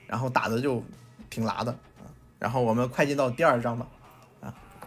[0.07, 0.83] 然后打的就
[1.29, 2.07] 挺拉的啊。
[2.39, 3.87] 然后我们快进到第二章吧。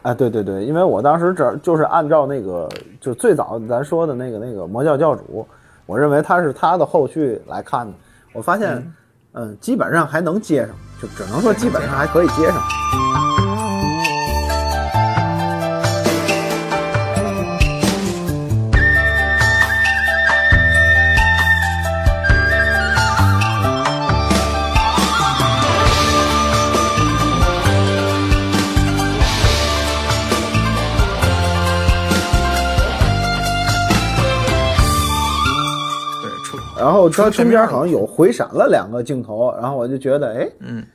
[0.01, 2.69] 啊，对对对，因为我当时这就是按照那个，
[3.01, 5.45] 就最早咱说的那个那个魔教教主，
[5.86, 7.91] 我认为他是他的后续来看的。
[8.32, 8.93] 我发现，
[9.34, 12.62] 嗯，基本上还能接上，就只能说基本上还可以接上。
[36.99, 40.85] 后它中间好像有回闪了两个镜头，然后我就觉得，哎，嗯，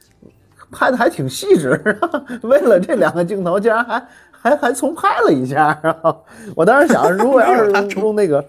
[0.70, 1.80] 拍的还挺细致。
[2.42, 5.78] 为了这两个镜头，竟然还还还重拍了一下。
[5.82, 8.44] 然后我当时想，如果要是没有他重用那个，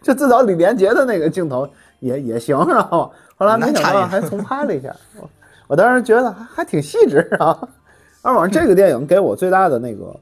[0.00, 1.68] 就至少李连杰的那个镜头
[2.00, 2.56] 也也行。
[2.66, 5.30] 然后后来没想到还重拍了一下，我
[5.68, 7.58] 我当时觉得还还挺细致啊。
[8.22, 10.16] 而往这个电影给我最大的那个，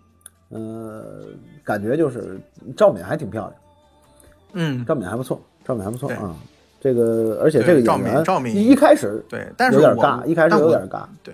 [0.48, 1.04] 呃，
[1.62, 2.40] 感觉就是
[2.74, 3.52] 赵敏还挺漂亮。
[4.54, 5.38] 嗯，赵敏还不错，
[5.70, 6.34] 赵敏还不错啊。
[6.80, 11.32] 这个而且这个演员敏赵敏一一开始对，但是我有点尬，一开始有点尬，对，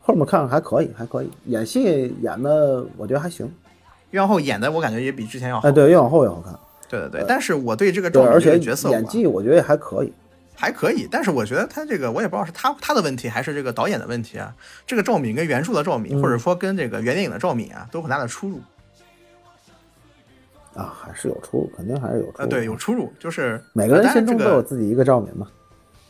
[0.00, 3.50] 后面看着还可以，还可以，演戏演的我觉得还行。
[4.10, 5.66] 越往后演的我感觉也比之前要好。
[5.66, 6.54] 哎，对，越往后越好看，
[6.88, 10.12] 对对对，但是我对这个，赵敏这而且个角色演技我觉得也还可以。
[10.54, 14.54] 还可以，但是我觉得他这个我也不知道是他他的问题还是这个导演的问题啊。
[14.86, 18.60] 这个赵敏跟原著的赵敏，嗯或者说跟这个原电影的赵敏啊，都有很大的出入。
[20.76, 22.38] 啊，还是有出入，肯定还是有出入。
[22.38, 25.48] 呃，对，有出入，就是每个人心中都有自己一个赵敏嘛。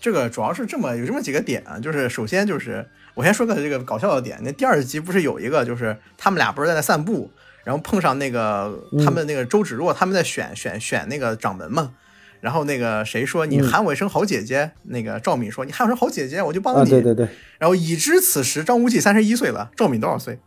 [0.01, 7.31] 这个主要是这么有这么几个点啊，就是首先就是我先说个这个搞笑的点，那第二集不是有一个就是他们俩不是在那散步，
[7.65, 11.93] 然后碰上那个嗯他们那个周芷若他们在选选选那个掌门嘛，
[12.41, 16.91] 然后那个谁说嗯你喊我一声好姐姐，那个赵敏说你喊我声好姐姐，我就帮啊，你。
[16.91, 17.27] 对对对，
[17.59, 20.39] 然后已知此时张无忌三十一岁了，赵敏多少岁？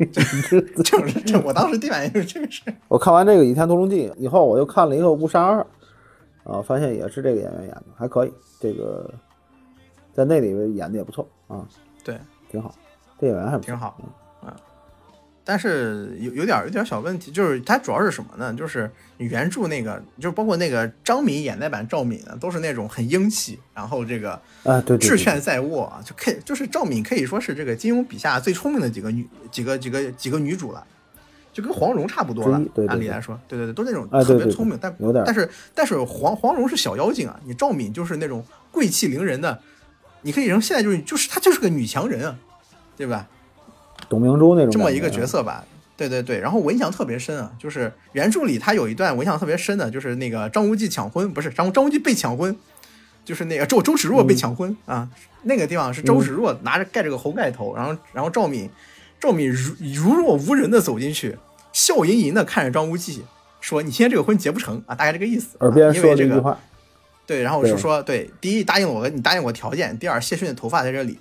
[0.12, 0.60] 就是
[1.26, 2.62] 这，我当时第一反应就是这个事。
[2.88, 5.66] 我看完这个《倚天屠龙记》以后，我又看了一个《误杀二》，
[6.50, 8.32] 啊，发现也是这个演员演的，还可以。
[8.58, 9.08] 这个
[10.12, 11.66] 在那里边演的也不错啊，
[12.04, 12.18] 对，
[12.50, 12.74] 挺好。
[13.18, 14.04] 这演员还挺好啊。
[15.50, 18.54] 但是有有点有点小问题，就是它主要是什么呢？
[18.54, 30.86] 就是原著那个，就是包括那个张敏演那版赵敏呢，都是那种很英气，然后这个啊，对智权在握啊，就可以就是赵敏可以说是这个金庸笔下最聪明的几个女几个几个几个女主了，
[31.52, 32.86] 就跟黄蓉差不多了对对。
[32.86, 34.94] 对按理来说，对对对，都那种特别聪明，但
[35.26, 39.60] 但是但是黄黄蓉是小妖精啊，你赵敏就是那种贵气凌人的，
[40.22, 42.38] 你可以说现在就是就是她就是个女强人啊，
[42.96, 43.26] 对吧？
[44.10, 45.64] 董明珠那种这么一个角色吧。
[45.96, 52.56] 对对对，然后我印象特别深啊，就是原著里他有一段我印象特别深的，就是那个张无忌抢婚，不是张张无忌被抢婚，
[53.24, 55.08] 就是那个周周芷若被抢婚、啊，
[55.42, 58.68] 那个地方是周芷若拿着盖着个红盖头，然后然后赵敏
[59.20, 61.36] 赵敏如如若无人的走进去，
[61.72, 63.22] 笑吟吟的看着张无忌
[63.60, 66.58] 说：“你今天这个婚结不成啊，大概这个意思。”耳边啊因为这个说了一句话，
[67.26, 71.18] 对，然后对是说，对，第一答应我，你答应我条件；第二，谢逊的头发在这里，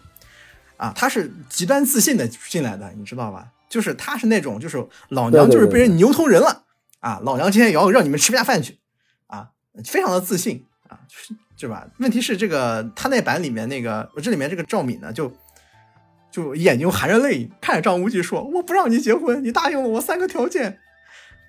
[0.80, 3.48] 啊，他是极端自信的进来的，你知道吧？
[3.68, 6.64] 就是他是那种，就是老娘就是被人牛头人了
[7.02, 8.80] 啊，老娘今天也要让你们吃不下饭去
[9.28, 9.50] 啊，
[9.84, 11.86] 非常的自信啊，就是对吧？
[11.98, 15.32] 问题是这个他那版里面那个这里面这个赵敏呢，就
[16.32, 20.80] 就眼睛含着泪看着张无忌说：“我不让你结婚，你答应了我三个条件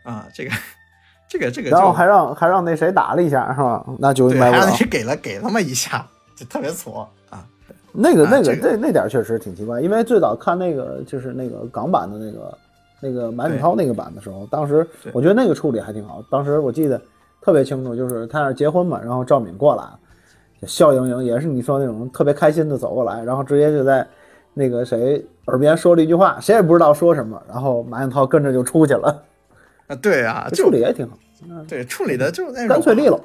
[0.05, 0.51] 啊，这个
[1.29, 3.85] 这个这个就，然后还让还让那谁打了一下是吧？
[4.01, 4.77] 那就对，还让你。
[4.87, 7.47] 给了给他们一下，就特别挫啊。
[7.93, 8.71] 那个那个啊这个。
[8.71, 12.59] 那那点儿确实挺奇怪，因为最早看那个就是那个港版的那个
[13.01, 16.23] 那个马景涛那个版的时候，当时我觉得那个处理还挺好。
[16.31, 17.01] 当时我记得
[17.41, 19.85] 特别清楚，就是他那儿结婚嘛，然后赵敏过来，
[20.67, 24.07] 笑盈盈，也是你说那种特别开心的走过来，然后直接就在
[24.53, 29.23] 那个谁耳边说了一句话，谁也不知道说什么，然后马景涛跟着就出去了，
[29.89, 31.17] 啊，对啊，处理也挺好，
[31.67, 33.19] 对处理的就是那种干脆利落。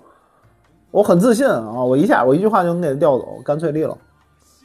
[0.92, 3.98] 我很自信啊，我一下我一句话就能给他调走，干脆利落，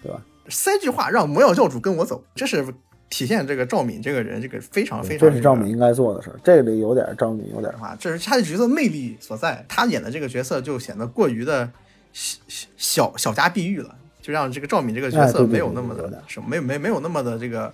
[0.02, 0.20] 对吧？
[0.48, 2.64] 三句话让魔药教主跟我走，这是
[3.08, 9.64] 体现这个赵敏这个人这个非常非常这是赵敏应该做的事儿，这里有点赵敏有点话，这是他的角色魅力所在。
[9.68, 11.70] 他演的这个角色就显得过于的
[12.12, 12.38] 小
[12.76, 17.72] 小小家碧玉了，就让这个赵敏这个角色没有那么的什么，没没没有那么的这个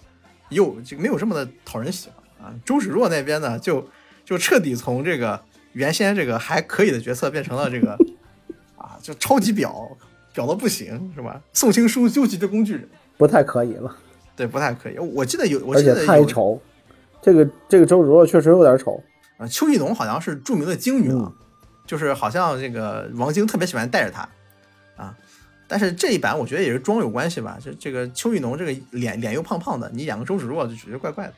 [0.51, 2.55] 又，这个没有这么的讨人喜欢啊。
[2.65, 3.87] 周芷若那边呢，就
[4.25, 5.41] 就彻底从这个
[5.73, 7.93] 原先这个还可以的角色变成了这个
[8.77, 9.89] 啊，就超级婊，
[10.37, 11.41] 婊的不行是吧？
[11.53, 13.97] 宋青书究极的工具人，不太可以了，
[14.37, 14.99] 对，不太可以。
[14.99, 16.61] 我记得有，我而且记得有太丑。
[17.23, 19.03] 这个这个周芷若确实有点丑，
[19.39, 21.33] 啊，邱意浓好像是著名的京女郎，嗯
[21.87, 24.29] 就是好像这个王晶特别喜欢带着她
[24.97, 25.17] 啊。
[25.67, 31.33] 但是这一版我觉得也是妆有关系吧，就这个邱意浓这个脸脸又胖胖的，你演个周芷若就觉得怪怪的。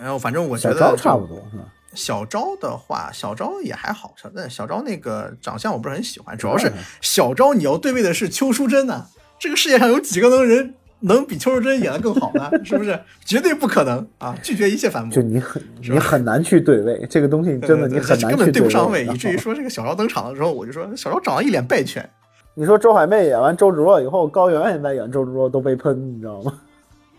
[0.00, 1.64] 然后反正我觉得差不多是吧？
[1.94, 9.06] 小昭的话，小昭也还好，小但小昭那个长相我不是很喜欢，主要是嗯小昭你要对位的是邱淑贞呐、
[9.38, 12.48] 这个世界上有几个能人能比邱淑贞演的更好呢？
[12.64, 12.98] 是不是？
[13.24, 14.36] 绝对不可能啊！
[14.42, 15.20] 拒绝一切反驳就。
[15.20, 22.08] 你很你很难去对位，这个东西真的你很难去根本对不上位，以至于说这个小昭登场的时候，我就说小昭长得一脸败犬。
[22.54, 26.52] 你说周海媚演完周芷若以后，高圆圆在演周芷若都被喷，你知道吗？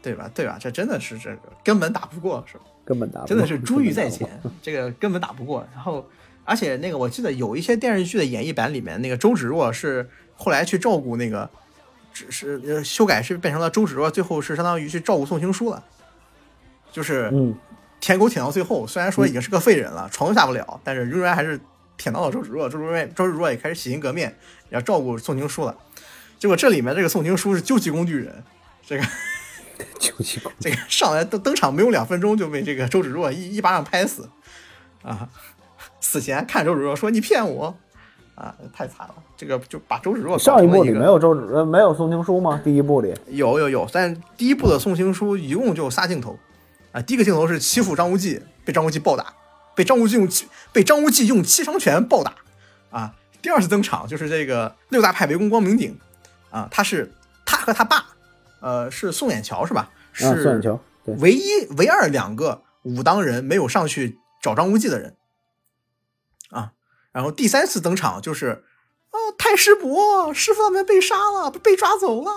[0.02, 0.30] 对吧？
[0.34, 0.58] 对吧？
[0.60, 2.64] 这真的是这个根本打不过，是吧？
[2.86, 4.28] 根本打不过真的是 珠玉在前，
[4.62, 5.66] 这个根本打不过。
[5.74, 6.06] 然后，
[6.44, 11.50] 而且那个我记得有一些电视剧的演绎版里面，那个周芷若是后来去照顾那个，
[12.14, 15.84] 只是呃修改是变成了周芷若，最后是相当于去照顾宋青书了，
[16.92, 17.56] 就是嗯，
[18.02, 21.60] 舔狗舔到最后，虽然说已经是个废人了，床都下不了，但是仍然还是
[21.98, 22.68] 舔到了周芷若。
[22.68, 24.36] 周芷若周芷若也开始洗心革面，
[24.70, 25.76] 要照顾宋青书了。
[26.38, 28.44] 结果这里面这个宋青书是究极工具人，
[28.86, 29.04] 这个
[30.60, 34.30] 这个上来登登场没有两分钟就被这个周芷若一一巴掌拍死，
[35.04, 35.30] 啊！
[36.00, 37.76] 死前看周芷若说你骗我，
[38.36, 39.16] 啊，太惨了！
[39.38, 42.60] 这个就把周芷若搞上一部里没有周芷呃没有宋青书吗？
[42.64, 46.38] 第一部里有有有，但第一部的宋青书一共就仨镜头，
[46.92, 49.34] 啊，第一个镜头是欺负张无忌，被张无忌暴打，
[49.76, 52.34] 被张无忌用七被张无忌用七伤拳暴打，
[52.92, 55.98] 啊，第二次登场就是这个六大派围攻光明顶，
[56.50, 57.14] 啊，他是
[57.46, 58.06] 他和他爸，
[58.64, 59.92] 呃，是宋远桥是吧？
[60.14, 65.16] 是啊，宋远桥对，唯一唯二两个武当人没有上去找张无忌的人
[66.50, 66.72] 啊。
[67.12, 68.64] 然后第三次登场就是，
[69.12, 72.32] 哦，太师伯，师傅他们被杀了，被抓走了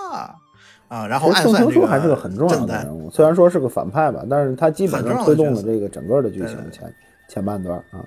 [0.89, 1.07] 啊。
[1.07, 6.95] 然后暗算这青书还是个很重要的人物，虽然说是个反派吧，但是他基本上推动了这个整个的剧情对对对前
[7.29, 8.05] 前半段啊。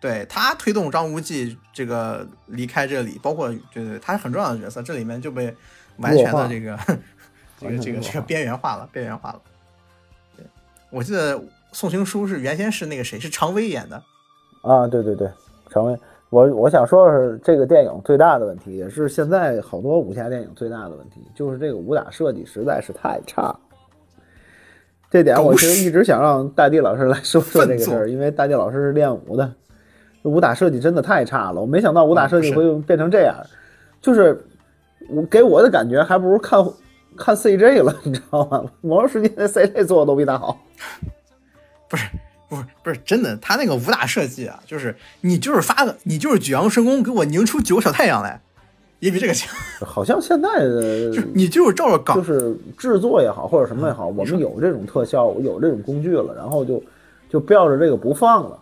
[0.00, 5.54] 对他推动张无忌这个离开这里，包括对对，他是很重要的角色，这里面就被
[5.96, 6.78] 完全的这个
[7.70, 9.40] 这个这个这个边缘化了，边缘化了。
[10.36, 10.46] 对，
[10.90, 11.40] 我记得
[11.72, 14.02] 宋青书是原先是那个谁，是常威演的，
[14.62, 15.28] 啊，对对对，
[15.70, 15.98] 常威，
[16.30, 23.54] 我我想说的是，这个电影最大的问题，也是现在好多武侠电影最大的问题，就是这个武打设计实在是太差。
[25.10, 29.52] 这点我其实一直想让大地老师来说说 这个事儿，因为大地老师是练武的，
[30.22, 31.60] 武打设计真的太差了。
[31.60, 33.36] 我没想到武打设计会变成这样，
[34.00, 34.44] 就是
[35.08, 36.58] 我给我的感觉还不如看
[37.16, 38.64] 看 CJ 了，你知道吗？
[38.80, 40.60] 魔兽世界的 CJ 做的都比他好。
[41.88, 42.08] 不是
[42.48, 48.40] 不是不是真的，他那个武打设计啊，就是你就是发个你就是举阳神功给我拧出九个小太阳来，
[49.00, 49.54] 也比这个强。
[49.86, 56.82] 好像现在的 就是你就是照着搞，就是制作也好，或者什么也好，我们有这种特效，有这种工具了，然后就
[57.28, 58.58] 就标着这个不放了，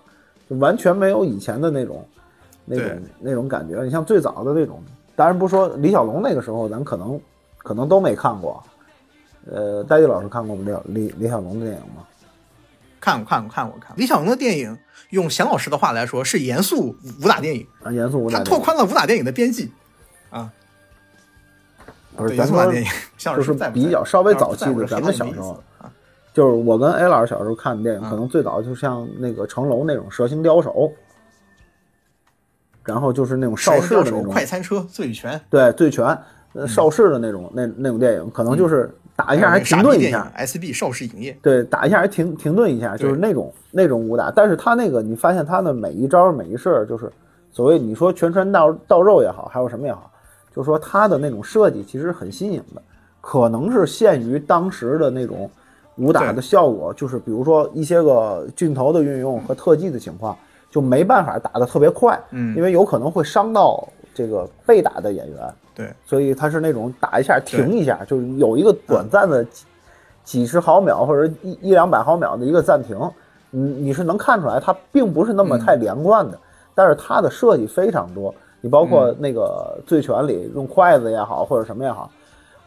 [0.49, 2.05] 就完全没有以前的那种
[2.65, 3.83] 那种那种感觉。
[3.83, 4.83] 你像最早的那种，
[5.15, 7.21] 当然不说李小龙那个时候，咱可能
[7.62, 8.62] 可能都没看过。
[9.51, 12.05] 呃，戴季老师看过李李李小龙的电影吗？
[13.01, 13.96] 看过看过看过看过。
[13.96, 14.79] 李小龙的电影，
[15.11, 19.72] 用祥老师的话来说，是严肃武打电影，啊，严肃武打他电影拓宽了武打电影的边际
[20.31, 20.53] 啊。
[22.16, 25.90] 不是严肃武打电影， 就是比较稍微早期的咱们小时候啊。
[26.33, 30.92] 就是我跟 A 老师小时候看的电影，嗯可能最早就像那个成龙那种蛇形刁手，
[32.85, 36.16] 然后就是那种邵氏的那种快餐车、醉拳，对醉拳，
[36.55, 44.31] 呃邵氏的那种那那种电影，可能就是打一下还停顿一下，，SB 邵氏影业，对，打一下还停停顿一下，就是那种那种武打。
[44.31, 47.11] 但是他那个你发现他的每一招每一式，就是
[47.51, 50.11] 所谓你说拳拳到到肉也好，还有什么也好，
[50.55, 52.83] 就是说他的那种设计其实很新颖的，
[53.21, 55.51] 可能是限于当时的那种
[55.97, 60.37] 武打的效果，就是比如说一些个镜头的运用和特技的情况，
[60.71, 62.57] 就没办法打得特别快，嗯。
[62.57, 65.55] 因为有可能会伤到这个被打的演员。
[65.75, 69.65] 对，所以它是那种打一下停一下，就是有一个短暂的几
[70.25, 72.99] 几十毫秒或者一一两百毫秒的一个暂停，
[73.51, 76.39] 你你是能看出来它并不是那么太连贯的，
[76.75, 78.35] 但是它的设计非常多。
[78.65, 82.09] 你包括那个醉拳里用筷子也好，或者什么也好，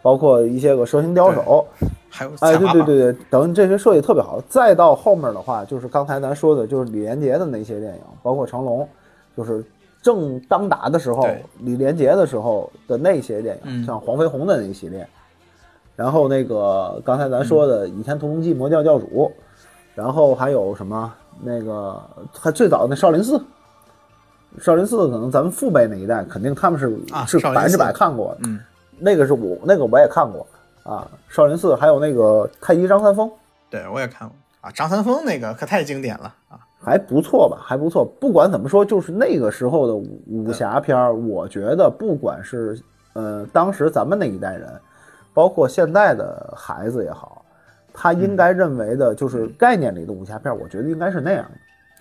[0.02, 1.66] 包括一些个蛇形刁手，
[2.10, 4.42] 还有哎，对对对对，等这些设计特别好。
[4.50, 8.86] 再到后面的话，就是刚才咱说的，就是李连杰的那些电影，包括成龙，
[9.38, 9.64] 就是
[10.06, 11.28] 正当打的时候，
[11.62, 13.84] 李连杰的时候的那些电影，嗯。
[13.84, 15.08] 像黄飞鸿的那一系列，
[15.96, 19.08] 然后那个刚才咱说的《倚天屠龙记》《魔教教主》，
[19.96, 22.00] 然后还有什么那个
[22.32, 23.44] 还最早的那少林寺。
[24.62, 28.60] 少林寺可能咱们父辈那一代肯定他们是、啊是百分之百看过的，嗯，
[29.00, 30.46] 那个是我那个我也看过
[30.84, 33.28] 啊，少林寺还有那个太极张三丰，
[33.72, 34.38] 对我也看过。
[34.62, 38.06] 啊，张三丰那个可太经典了啊，还不错吧，还不错。
[38.06, 42.80] 不管怎么说，就是那个时候的武武侠片儿，我觉得不管是
[43.14, 44.70] 呃当时咱们那一代人，
[45.34, 47.44] 包括现在的孩子也好，
[47.92, 51.44] 他应该认为的就是概念里的武侠片儿，我觉得应该是那样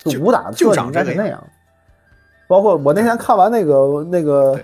[0.04, 1.46] 的，就武打的就应该是那样的。
[2.46, 4.60] 包括我那天看完那个那个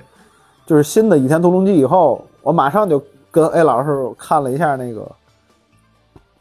[0.67, 5.01] 就是新的《倚天屠龙记》以后，我马上就跟 A 老师看了一下那个《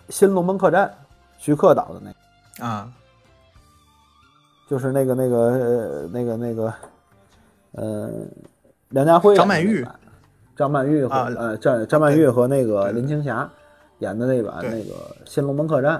[0.10, 0.86] 新龙门客栈》，
[1.38, 2.68] 徐克导的那个。
[2.68, 2.92] 啊，
[4.70, 6.72] 就是那个那个呃那个那个，
[7.72, 8.10] 呃，
[8.90, 9.84] 梁家辉张曼玉，
[10.56, 13.50] 张曼玉和、啊呃张张曼玉和那个林青霞
[13.98, 14.76] 演的那版那个
[15.26, 15.98] 《新龙门客栈》，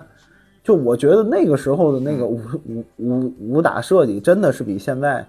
[0.64, 5.26] 就我觉得那个时候的那嗯个武、武武武打设计真的是比现在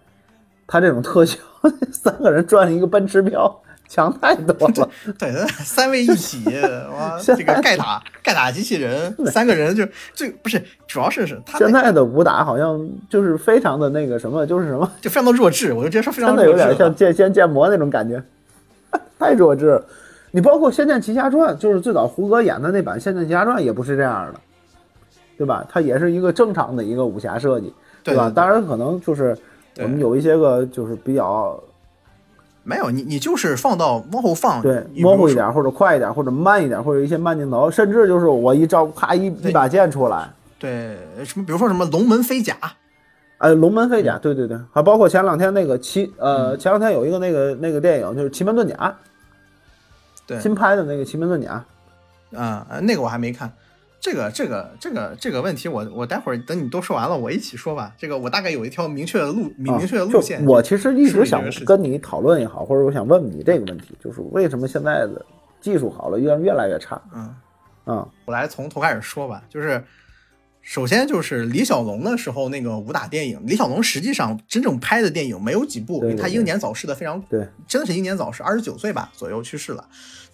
[0.66, 1.38] 他这种特效，
[1.90, 3.50] 三个人转一个奔驰标
[3.90, 4.88] 强太多了。
[5.18, 5.33] 对，
[5.64, 6.44] 三位一体，
[6.94, 14.88] 哇，这个盖打盖打机器人，三个人就最不是，主要是是他现在的武打好像就是非常的那个什么，就是什么。
[15.00, 18.22] 就非常的弱智，我就直接说非常真的有点像剑仙剑魔那种感觉，
[19.18, 19.85] 太弱智了。
[20.31, 24.40] 你包括《仙剑奇侠传》，就是最早胡歌演的那版《仙剑奇侠传》，也不是这样的，
[25.37, 25.66] 对吧？
[25.68, 27.74] 它也是一个正常的一个武侠设计，吧？
[28.05, 29.37] 对对对当然，可能就是
[29.79, 31.61] 我们有一些个就是比较
[32.62, 42.56] 没有你你就是放到往后放，对模糊一点，或者快一点，或者慢一点，或者一些慢镜头，甚至就是我一招啪一一把剑出来，对什么，比如说什么龙门飞甲，
[43.38, 44.20] 呃，龙门飞甲，嗯。
[44.20, 48.74] 对对对，还包括前两天那个奇呃，前两天有一个那个那个电影就是《奇门遁甲》，
[50.26, 51.64] 对，新拍的那个《奇门遁甲》。
[52.38, 53.50] 啊、呃那个我还没看。
[54.01, 57.94] 这个这个这个这个问题我，我待会儿等你都说完了，我一起说吧。
[57.98, 60.42] 这个我大概有一条明确的路，明明确的啊路线。
[60.42, 65.24] 就我其实一直想跟你讨论也好，或者我想问问你这个问题，就是为什么现在的
[65.61, 67.01] 技术好了，越越来越差？
[67.14, 67.34] 嗯，
[67.84, 69.84] 啊、我来从头开始说吧，就是
[70.62, 79.86] 首先就是李小龙的时候那个武打电影，李小龙实际上真正拍的电影没有几部，因对对对为他英年早逝的非常，对，真的是英年早逝，二十九岁吧左右去世了。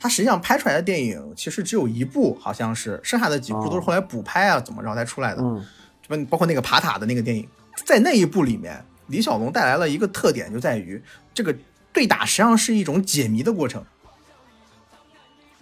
[0.06, 5.42] 他实际上拍出来的电影其实只有一部，好像是，剩下的几部都是后来补拍啊怎么着才出来的。
[5.42, 5.64] 嗯
[6.08, 7.44] 包包括那个爬塔的那个电影，
[7.84, 11.02] 在那一部里面，李小龙带来了一个特点，就在于
[11.34, 11.52] 这个
[11.92, 13.82] 对打实际上是一种解谜的过程，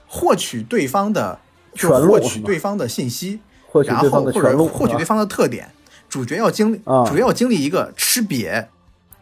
[0.06, 1.40] 获取对方的，
[1.74, 3.40] 就获取对方的信息，
[3.86, 5.70] 然后或者获取对方的特点，
[6.10, 8.66] 主角要经历，啊主角要经历一个吃瘪，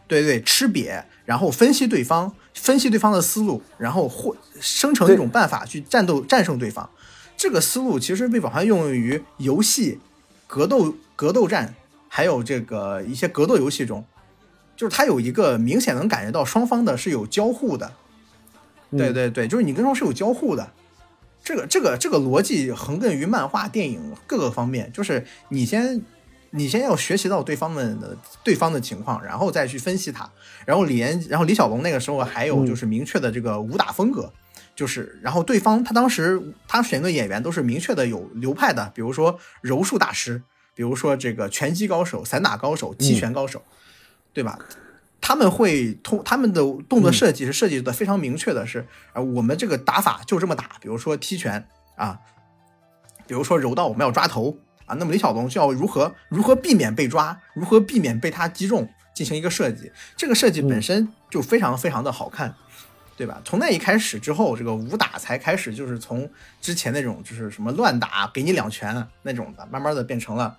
[0.07, 6.89] 对对，吃瘪，然后分析对方，分析对方的思路，然后或生成一种办法去战斗战胜对方。
[7.35, 9.99] 这个思路其实被广泛用于游戏、
[10.47, 11.73] 格斗、格斗战，
[12.07, 14.05] 还有这个一些格斗游戏中，
[14.77, 17.91] 就是它有一个明显能感觉到双方的是有交互的。
[18.91, 20.71] 对对对，就是你跟双方是有交互的。
[21.43, 26.01] 这个这个这个逻辑横亘于漫画、电影各个方面，就是你先
[26.55, 30.29] 你先要学习到对方们的对方的情况，然后再去分析他。
[30.65, 34.31] 然后李岩，然后李小龙那个时候还有就是明确的这个武打风格，
[34.75, 40.43] 就是然后对方他当时他选的演员都是明确的有流派的，比如说柔术大师，
[40.75, 43.63] 比如说这个拳击高手、散打高手、击拳高手，
[44.31, 44.59] 对吧？
[45.19, 52.19] 他们会通他们的动作设计是设计的非常明确的是，啊，我们这个打法就这么打，比如说踢拳啊，
[53.25, 59.91] 比如说柔道我们要抓头啊，那么李小龙就要如何如何避免被抓，如何避免被他击中，进行一个设计。
[60.15, 62.53] 这个设计本身就非常非常的好看，
[63.15, 63.41] 对吧？
[63.45, 66.29] 从那一开始之后，这个武打才开始就是从
[66.61, 70.57] 之前那种就是什么乱打给你两拳那种的，慢慢的变成了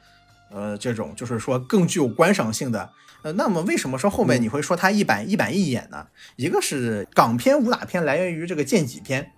[0.51, 2.91] 呃这种就是说更具有观赏性的。
[3.23, 6.07] 呃，那么为什么说后面你会说它一板一板一眼呢？
[6.37, 9.33] 一个是港片武打片来源于这个剑戟片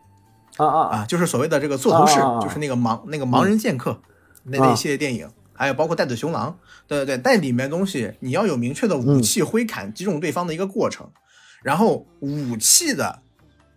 [0.56, 4.00] 啊啊啊，就是所谓的这个座头市，就是那个盲那个盲人剑客、
[4.48, 11.08] 那那一系列电影，还有包括带子熊狼，对对对，但里面东西你要有明确的武器挥砍击中对方的一个过程，
[11.62, 13.20] 然后武器的。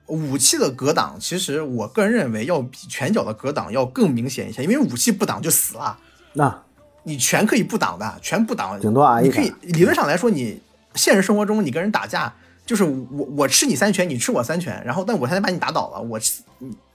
[0.08, 6.00] 武器的格挡，其实我个人认为要比拳脚的格挡要更明显一些，因为武器不挡就死了。
[6.34, 6.64] 那
[7.04, 10.60] 你拳可以不挡的，拳不挡，顶多你可以理论上来说，你
[10.96, 12.34] 现实生活中你跟人打架，
[12.66, 16.20] 就是我我吃你三拳，你吃我三拳，然后但我现在把你打倒了，我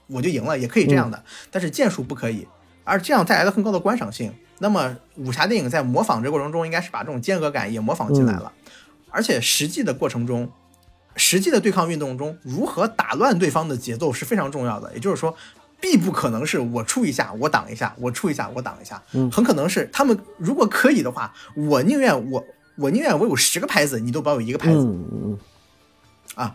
[0.07, 2.45] 我就赢了，也可以这样的，但是剑术不可以，
[2.85, 4.31] 而这样带来了更高的观赏性。
[4.59, 8.53] 那么武侠电影在模仿这过程中，应该是把这种间隔感也模仿进来了，
[9.09, 10.49] 而且实际的过程中。
[11.17, 14.91] 实际的对抗运动中，如何打乱对方的节奏是非常重要的。
[14.93, 15.33] 也就是说，
[15.79, 22.43] 必不可能是我出一下我挡一下，我出一下我挡一下，嗯很可能是他们如果可以的话，我宁愿我
[22.75, 25.37] 我宁愿我有十个拍子，你都保有一个拍子、
[26.35, 26.53] 啊。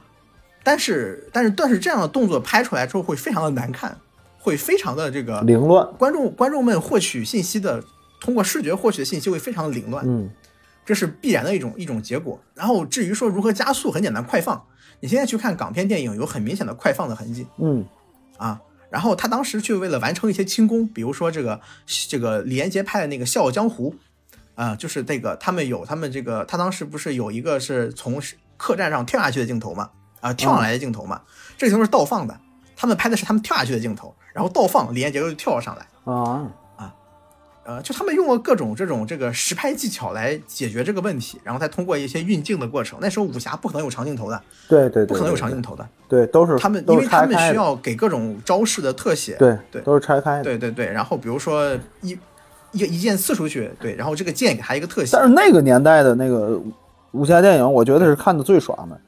[0.63, 3.97] 但是但是但是这样的动作拍出来之后会非常的难看，
[4.41, 7.85] 会非常的这个嗯，凌乱，观众观众们获取信息的
[8.21, 10.05] 通过视觉获取的信息会非常的凌乱。
[10.05, 10.29] 嗯
[10.83, 12.41] 这是必然的一种一种结果。
[12.55, 14.61] 然后至于说如何加速，很简单，快放。
[14.99, 17.87] 你现在去看港片电影，有很明显的快放的痕迹嗯
[18.39, 18.61] 啊。
[18.89, 21.61] 然后他当时去为了完成一些轻功，比如说这个
[22.09, 23.95] 这个李连杰拍的那个《笑傲江湖》
[24.61, 28.21] 啊，就是那个他们有他们这个他当时不是有一个是从
[28.57, 31.23] 客栈上跳下去的镜头嘛啊，跳上来的镜头嘛，
[31.57, 32.41] 这个镜头是倒放的，
[32.75, 36.13] 他们拍的是他们跳下去的镜头，然后倒放，李连杰就跳了上来。
[36.13, 36.95] 啊啊，
[37.65, 42.99] 呃，就他们用了各种这种这个实拍技巧来解决这个问题，然后再通过一些运镜的过程。
[43.03, 45.87] 那时候武侠不可能有长镜头的，对对对，不可能有长镜头的。
[46.09, 49.37] 对，都是他们因为他们需要给各种招式的特写。
[49.37, 50.45] 对对都是拆开的。
[50.45, 50.87] 对对对。
[50.87, 52.19] 然后比如说一
[52.73, 55.23] 一一剑刺出去，对，然后这个剑给他一个特写但。
[55.23, 56.61] 是那个年代的那个
[57.13, 58.99] 武侠电影，我觉得是看的最爽的，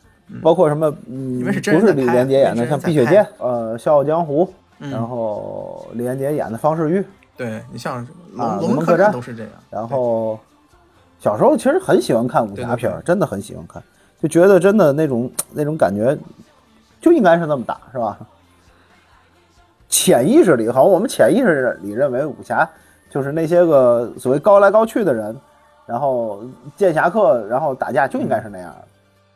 [0.42, 4.54] 包括什么，嗯，因为是真不是李连杰演的，像《碧血剑》呃，《笑傲江湖》，嗯
[4.91, 7.05] 然后李连杰演的方世玉，
[7.37, 9.53] 对你像龙啊龙门客栈都是这样。
[9.70, 10.39] 然后
[11.20, 13.83] 小时候其实很喜欢看武侠片儿，真的很喜欢看，
[14.20, 16.16] 就觉得真的那种 那种感觉
[17.01, 18.18] 就应该是那么打，是吧？
[19.89, 22.68] 潜意识里，好像我们潜意识里认为武侠
[23.11, 25.37] 就是那些个所谓高来高去的人，
[25.87, 26.43] 然后
[26.76, 28.85] 剑侠客，然后打架就应该是那样的。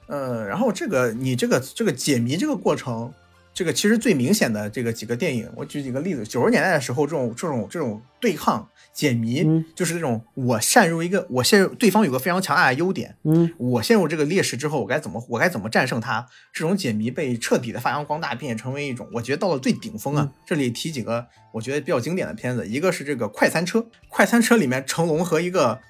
[0.08, 3.12] 嗯，然后这个你这个这个解谜这个过程，
[3.56, 6.26] 这个其实最明显的这个几个电影，我举几个例子。
[6.26, 16.26] 九十年代的时候，这种这种这种对抗解谜，嗯就是那种我陷入一个我陷入对方有个非常强大的优点，嗯我陷入这个劣势之后，我该怎么我该怎么战胜它？
[16.52, 20.30] 这种解谜被彻底的发扬光大，并且成为一种我觉得到了最顶峰啊。
[20.44, 23.78] 这里提几个我觉得比较经典的片子，一个是这个《快餐车》，
[24.10, 25.80] 《快餐车》里面成龙和一个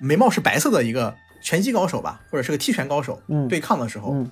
[0.00, 4.30] 眉毛是白色的一个拳击高手吧，或者是个踢拳高手、嗯对抗的时候，嗯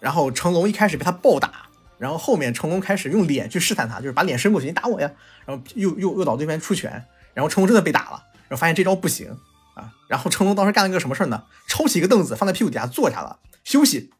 [0.00, 1.68] 然后成龙一开始被他暴打，
[1.98, 5.10] 然后后面成龙开始用脸去试探他，就是把脸伸过去，你打我呀，
[5.44, 9.36] 然后又又诱导对面出拳，然后成龙真的被打了，然后发现这招不行
[9.74, 11.44] 啊，然后成龙当时干了一个什么事呢？
[11.66, 14.10] 抄起一个凳子放在屁股底下坐下了休息，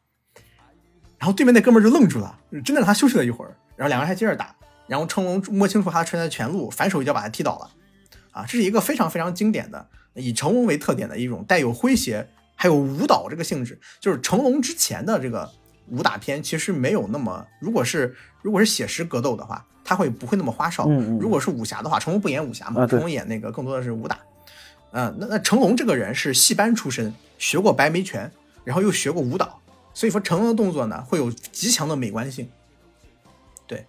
[1.18, 4.54] 然后对面那哥们就愣住了，真的让他休息了一会儿，然后两个人还接着打，
[4.86, 7.70] 然后成龙摸清楚他出拳的全路，反手一脚把他踢倒了，
[8.32, 15.50] 啊，这是一个非常非常经典的以成龙为特点的一种带有诙谐还有舞蹈这个性质，就是成龙之前的这个
[15.90, 20.84] 武打片其实没有那么，如果是如果是写实格斗的话，他会不会那么花哨？
[20.88, 24.18] 嗯嗯如果是武侠的话，成龙不演武侠嘛，啊成龙演那个更多的是武打。
[24.90, 28.30] 嗯、那那成龙这个人是戏班出身，学过白眉拳，
[28.64, 29.60] 然后又学过舞蹈，
[29.92, 32.48] 所以说成龙的动作呢会有极强的美观性。
[33.66, 33.84] 对，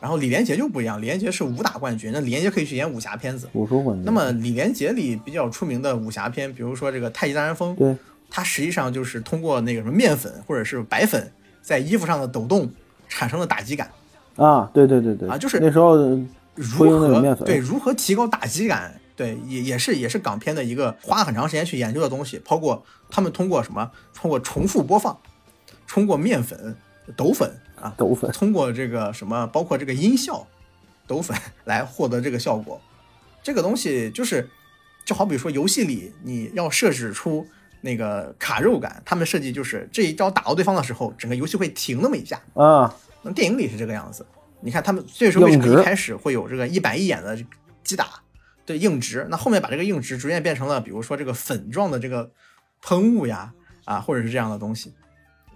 [0.00, 3.48] 然后李连杰就不一样，李连杰是武打冠军，那李连杰可以去演武侠片子。
[3.52, 4.04] 武术冠军。
[4.04, 7.96] 那么李连杰里比较出名的武侠片，比如说这个《太极张三丰》，对，
[8.30, 12.70] 它实际上就是通过那个什么面粉或者是白粉在衣服上的抖动
[13.08, 13.90] 产生的打击感，
[14.36, 15.96] 啊，对对对对，啊就是那时候
[16.54, 25.18] 如何对如何提高打击感，对也也是也是港片的一个花了很长时间去研究的东西，包括他们通过什么，通过重复播放，
[25.86, 26.76] 通过面粉、
[27.16, 30.46] 抖粉啊，抖粉通过这个什么，包括这个音效、
[31.06, 32.80] 抖粉 来获得这个效果。
[33.42, 34.48] 这个东西就是，
[35.06, 37.46] 就好比说游戏里你要设置出
[37.80, 42.40] 那个卡肉感，他们设计就是这一招打到对方的时候，整个游戏会停那么一下。
[42.54, 44.26] 啊，那电影里是这个样子。
[44.60, 47.38] 你看他们，所以说为什么一开始会有这个一板一眼的
[47.84, 48.06] 击打，
[48.66, 52.32] 对硬直，那后面把这个硬直逐渐变成了，比如说这个粉状的这个
[52.82, 53.52] 喷雾呀，
[53.84, 54.92] 啊，或者是这样的东西。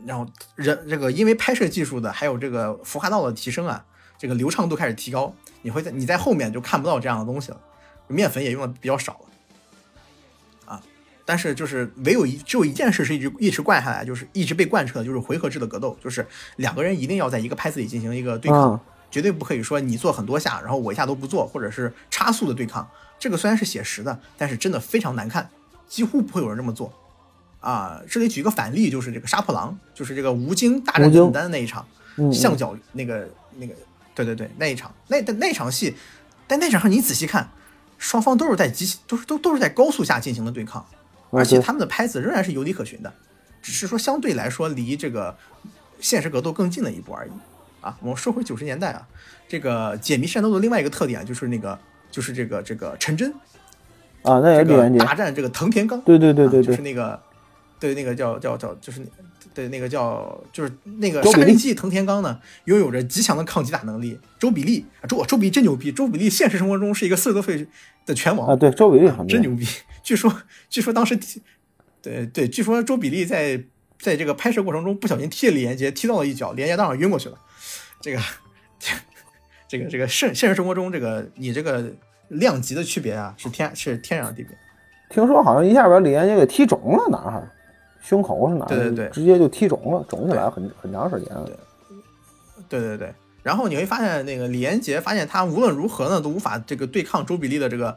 [0.06, 3.84] 然后人这个因为拍摄技术的还有这个服化道的提升啊，
[4.16, 7.60] 这个流畅度开始提高，你会在你在后面就看不到这样的东西了，
[8.06, 9.31] 面粉也用的比较少了。
[11.22, 22.88] 啊，但是就是唯有一只有一件事是一直一直贯下来，就是一直被贯彻的，就是回合制的格斗，就是两个人一定要在一个拍子里进行一个对抗，嗯绝对不可以说你做很多下，然后我一下都不做，或者是差速的对抗。
[23.18, 25.50] 这个虽然是写实的，但是真的非常难看，
[25.86, 26.90] 几乎不会有人这么做。
[27.60, 31.86] 啊，这里举一个反例，就是这个杀破狼，就是这个吴京大战吴京甄丹的那一场，
[32.32, 33.74] 象脚那个那个，
[34.14, 35.94] 对对对，那一场那那那场戏，
[36.46, 37.50] 但那场上你仔细看，
[37.98, 40.84] 双方都是在极其都是都都是在高速下进行的对抗，
[41.32, 43.12] 而且他们的拍子仍然是有理可循的，
[43.60, 45.36] 只是说相对来说离这个
[45.98, 47.30] 现实格斗更近了一步而已。
[47.80, 49.04] 啊，我们说回九十年代啊，
[49.48, 51.76] 这个解谜战斗的另外一个特点就是那个
[52.12, 53.32] 就是这个这个陈真，
[54.22, 57.20] 啊，那也这个大战这个藤田刚，对对对对啊，就是，那个，
[57.82, 59.04] 对那个叫叫叫，就是
[59.52, 64.16] 对那个叫就是那个周比利杀人机藤田刚呢，拥有着极强的抗击打能力。
[64.38, 67.66] 周比利，啊周周比利真牛逼，周比利现实生活中是一个四十多岁
[68.06, 69.66] 的拳王啊，对，周比利很真牛逼。
[70.04, 70.32] 据说
[70.70, 71.42] 据说当时踢，
[72.00, 73.60] 对对，据说周比利在
[73.98, 77.36] 在这个拍摄过程中不小心踢了李连杰，踢到了一脚，李连杰当场晕过去了。
[78.00, 78.20] 这个
[79.66, 81.92] 这个这个现现实生活中这个你这个
[82.28, 84.56] 量级的区别啊，是天是天壤地别。
[85.10, 87.50] 听说好像一下把李连杰给踢肿了，哪儿？
[88.02, 88.68] 胸口是哪儿？
[88.68, 91.48] 对对对直接就踢肿了，肿起来很很长时间了。
[92.68, 97.96] 对对对，然后你会发现，那个李连杰发现他无论如何呢都无法这个对抗周比利的这个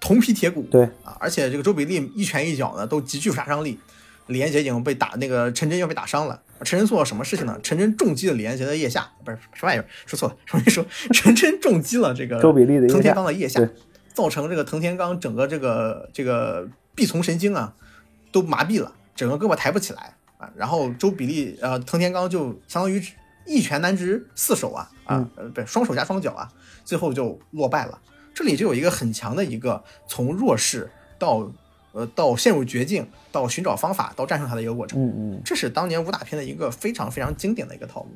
[0.00, 3.78] 铜皮铁骨，对啊，而且这个周比利一拳一脚呢都极具杀伤力。
[4.26, 6.40] 李连杰已经被打，那个陈真要被打伤了。
[6.62, 7.58] 陈真做了什么事情呢？
[7.64, 13.60] 陈真重击了李连杰的腋下，不是什么玩意儿，说错了，重新说，陈真重击了这个周比利的藤田刚的腋下，
[14.14, 17.74] 造成这个藤田刚整个这个这个臂丛神经啊
[18.30, 20.50] 都麻痹了，整个胳膊抬不起来啊。
[20.56, 23.02] 然后周比利呃藤田刚就相当于
[23.46, 24.04] 一拳难敌
[24.34, 26.50] 四手啊啊呃不双手加双脚啊，
[26.84, 28.00] 最后就落败了。
[28.32, 31.52] 这里就有一个很强的一个从弱势到
[31.92, 34.98] 呃到陷入绝境，到寻找方法，到战胜他的一个过程。
[35.02, 38.08] 嗯嗯，这是当年武打片的一个非常非常经典的一个套路。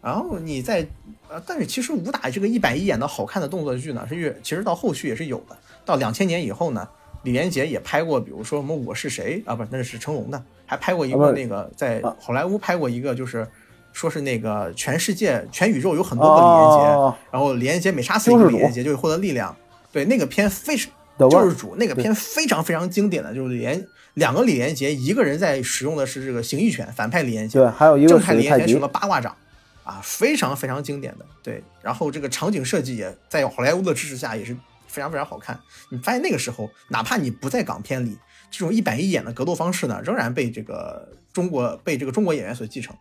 [0.00, 0.86] 然后你在
[1.28, 5.58] 呃，但是其实武打这个一板一眼的好看的动作剧呢，是越其实到后续也是有的。
[5.84, 6.88] 到两千年以后呢，
[7.22, 13.46] 李连杰也拍过，比如说什么《我是谁》啊，不是那是成龙的，还拍过一个那个在好莱坞拍过一个，就是
[13.92, 19.54] 说是那个全世界全宇宙有很多个李连杰，哦然后李连杰每杀死一个李连杰就会获得力量。
[19.90, 29.34] 对，那个片非常救世主那个片非常非常经典的，就是连两个李连杰，一个人在使用的是这个形意拳，反派李连杰，对，还有一个正派李连杰使用了八卦掌，
[29.82, 31.24] 啊，非常非常经典的。
[31.42, 34.54] 对，然后这个场景设计也在好莱坞的支持下也是
[34.88, 35.60] 非常非常好看。
[35.90, 38.18] 你发现那个时候，哪怕你不在港片里，
[38.50, 42.96] 这种一板一眼的格斗方式呢，仍然被这个中国被这个中国演员所继承。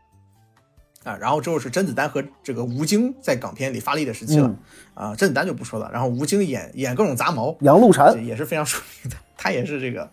[1.03, 4.57] 啊，然后之后是甄子丹和这个吴京在港片里发力的时期了，嗯
[5.07, 10.11] 啊，甄子丹就不说了，然后吴京演演各种杂毛，杨露禅也是非常出名的，他也是这个，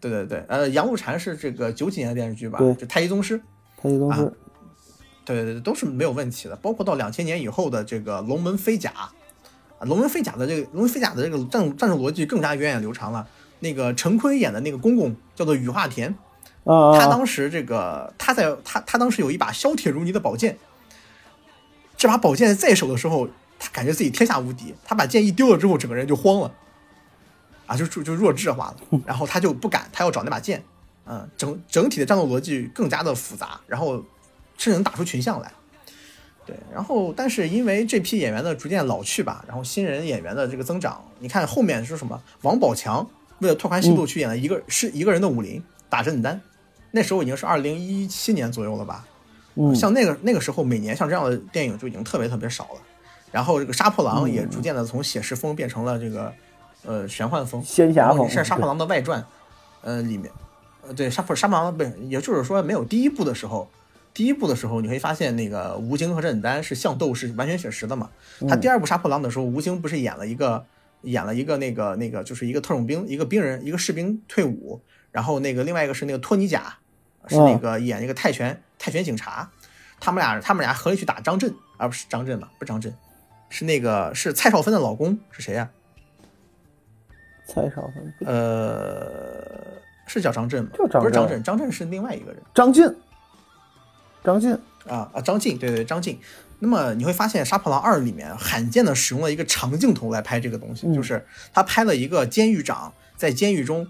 [0.00, 3.36] 对对对，呃，杨露禅是这个九几年的电视剧吧，就太极宗师，
[3.76, 4.32] 太极宗师啊，
[5.24, 9.12] 对对对，都是没有问题的，包括到两千年以后的这个龙门飞甲，啊，
[9.84, 13.26] 龙门飞甲的这个龙门飞甲的这个战战术逻辑更加源远流长了。
[13.60, 16.12] 那个陈坤演的那个公公叫做羽化田，
[16.64, 20.58] 啊啊，他当时这个他在他他当时有一把削铁如泥的宝剑，
[21.96, 23.28] 这把宝剑在手的时候，
[23.60, 24.74] 他感觉自己天下无敌。
[24.84, 26.52] 他把剑一丢了之后，整个人就慌了，
[27.66, 28.76] 啊，就就就弱智化了。
[29.06, 30.64] 然后他就不敢，他要找那把剑。
[31.06, 33.96] 嗯，整整体的战斗逻辑更加的复杂，然后
[34.58, 35.52] 甚至能打出群像来。
[36.44, 42.20] 对，然后但是因为这批演员的逐渐老去吧，然后新人演员的这个增长，你看后面是什么？
[42.42, 46.40] 王宝强为了拓宽戏路去演了一个、是一个人的武林打甄子丹，
[46.90, 49.06] 那时候已经是二零一七年左右了吧？
[49.54, 52.80] 嗯像那个那个时候，每年像这样的电影就已经特别特别少了。
[53.30, 56.32] 然后这个杀破狼嗯也逐渐的从写实风变成了这个
[56.84, 59.24] 呃玄幻风，仙侠风是杀破狼的外传，
[59.82, 60.32] 呃里面，
[60.86, 63.70] 呃对杀破杀破狼不是，也就是说没有第一部的时候，
[64.14, 68.10] 第一部的时候你会发现那个吴京和甄子丹是相斗，是完全写实的嘛。
[68.48, 70.64] 他第二部杀破狼的时候，吴京不是演了一个
[71.02, 76.74] 演了一个那个那个就是一个特种兵，一个兵人，一个士兵退伍，然后那个另外一个是那个托尼贾，
[77.26, 79.50] 是那个演一个泰拳泰拳警察，
[79.98, 82.94] 他们俩他们俩合力去打张震，而不是张震嘛，不是张震，
[83.48, 85.70] 是那个是蔡少芬的老公是谁呀、
[87.46, 90.70] 蔡少芬、呃，是叫张震吗？
[90.74, 92.42] 就张震不是张震，张震是另外一个人。
[92.54, 92.84] 张晋，
[94.24, 94.52] 张晋，
[94.86, 96.18] 啊啊，张晋，对对，张晋。
[96.60, 103.86] 那么你会发现，《杀破狼二》里面罕见的使用了一个长镜头来拍这个东西，嗯就是他拍了一个监狱长在监狱中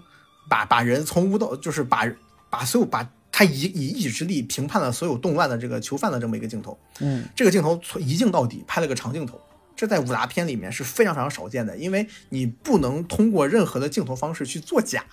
[0.49, 2.11] 把把人从无到，就是把
[2.49, 6.75] 把所有把他以以一己之力评判了所有动乱的这个囚犯的这么一个镜头。
[6.99, 9.39] 嗯这个镜头从一镜到底拍了个长镜头，
[9.75, 15.05] 这在武打片里面是非常非常少见的，因为你不能通过任何的镜头方式去作假。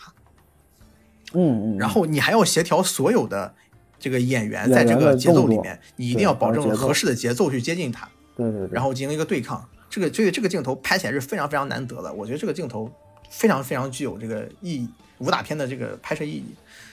[1.34, 3.54] 嗯嗯，然后你还要协调所有的
[4.00, 9.64] 这个演员在这个节奏里面，你一定要保证合适的节奏去接近他，对对对，然后进行一个对抗。
[9.88, 12.90] 这个这个这个镜头拍起来是非常非常难得的，我觉得这个镜头
[13.28, 14.88] 非常非常具有这个意义，
[15.18, 16.44] 武打片的这个拍摄意义。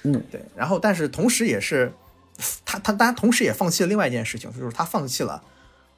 [0.03, 0.41] 嗯，对。
[0.55, 1.93] 然后但是同时也是
[2.65, 5.41] 他他当然同时也放弃了另外一件事情，就是他放弃了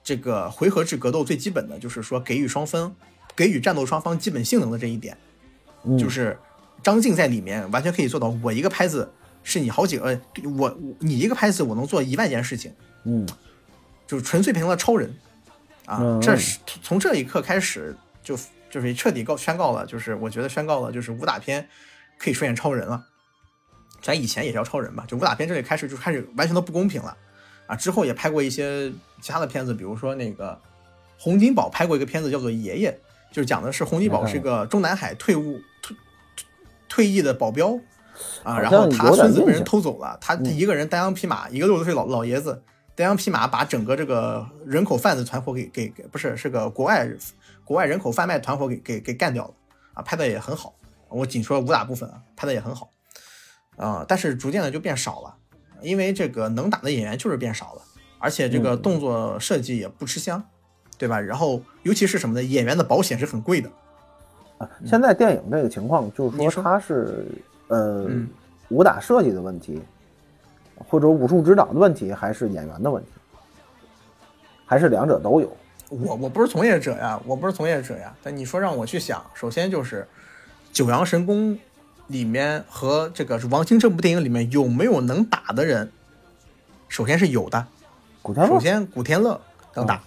[0.03, 2.93] 这个回合制格斗最基本的就是说给予双方
[3.35, 5.17] 给予战斗双方基本性能的这一点。
[5.85, 6.37] 嗯就是
[6.83, 9.09] 张晋在里面完全可以做到，我一个拍子
[9.49, 10.21] 是你好几个，呃
[10.57, 12.73] 我我你一个拍子我能做一万件事情，
[13.03, 13.27] 嗯
[14.07, 15.13] 就是纯粹变成了超人
[15.85, 15.99] 啊！
[16.01, 18.37] 嗯这是从这一刻开始就
[18.69, 21.67] 就是彻底告宣告了，就是我觉得宣告了，就是武打片
[22.17, 23.05] 可以出现超人了。
[24.01, 27.17] 咱以前也叫超人吧，就武打片这里开始就开始完全的不公平了
[27.67, 27.75] 啊！
[27.75, 28.91] 之后也拍过一些
[29.21, 30.59] 其他的片子，比如说那个
[31.17, 32.91] 洪金宝拍过一个片子叫做《爷爷》，
[33.35, 35.95] 就是讲的是洪金宝是个中南海退伍退
[36.35, 36.45] 退
[36.87, 37.77] 退役的保镖
[38.43, 42.63] 啊，然后他孙子被人偷走了，他他一个人单枪匹马，一个六十岁老老爷子
[42.95, 47.09] 单枪匹马把整个这个人口贩子团伙给给给不是是个国外
[47.63, 49.53] 国外人口贩卖团伙给给给干掉了
[49.93, 50.73] 啊，拍的也很好。
[51.07, 52.89] 我仅说武打部分啊，拍的也很好
[53.77, 55.33] 啊、但是逐渐的就变少了，
[55.81, 57.81] 因为这个能打的演员就是变少了，
[58.17, 60.43] 而且这个嗯动作设计也不吃香，
[60.97, 61.17] 对吧？
[61.17, 62.43] 然后尤其是什么呢？
[62.43, 63.71] 演员的保险是很贵的，
[64.57, 67.25] 啊，现在电影这个情况就是说你说它是
[67.69, 68.29] 呃嗯
[68.67, 69.81] 武打设计的问题，
[70.75, 73.09] 或者武术指导的问题，还是演员的问题，
[74.65, 75.57] 还是两者都有？
[75.89, 78.15] 我我不是从业者呀，我不是从业者呀。
[78.21, 80.03] 但你说让我去想，首先就是
[80.71, 81.53] 《九阳神功》
[82.05, 85.91] 里面和这个王晶这部电影里面有没有能打的人？
[86.87, 87.65] 首先是有的，
[88.21, 89.41] 古天乐首先古天乐
[89.73, 90.01] 能打，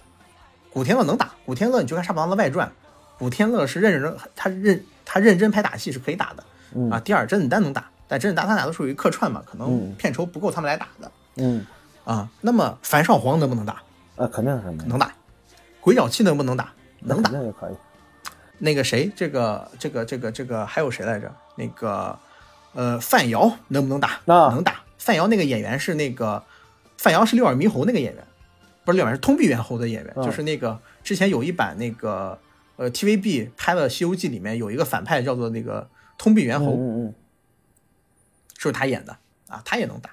[0.71, 1.33] 古天乐能打。
[1.45, 2.71] 古天乐你就看《杀破狼》的外传，
[3.19, 6.43] 古天乐是认真，他认他认真拍打戏是可以打的、
[6.75, 6.99] 嗯啊。
[6.99, 11.65] 第二，甄子丹能打，但甄子丹他俩都属于客串嘛，可能嗯片酬不够他们来打的嗯，
[12.03, 12.29] 啊。
[12.41, 13.81] 那么樊少皇能不能打？
[14.15, 15.11] 呃，肯定是能打。
[15.81, 16.71] 鬼脚七能不能打？
[16.99, 17.39] 能打肯。
[17.39, 17.75] 定也可以。
[18.59, 21.33] 那个谁，这个这个这个这个还有谁来着？
[21.55, 22.17] 那个
[22.73, 24.19] 呃，范瑶能不能打？
[24.25, 24.75] 啊能打。
[24.97, 26.41] 范瑶那个演员是那个
[26.97, 28.23] 范瑶是六耳猕猴那个演员，
[28.85, 32.39] 不是六耳是通臂猿猴的演员，嗯就是那个之前有一版那个
[32.77, 35.85] 呃 TVB 拍的《西游记》里面有一个反派叫做那个
[36.23, 37.13] 通臂猿猴，嗯嗯
[38.57, 39.17] 是不是他演的
[39.49, 39.61] 啊？
[39.65, 40.09] 他也能打，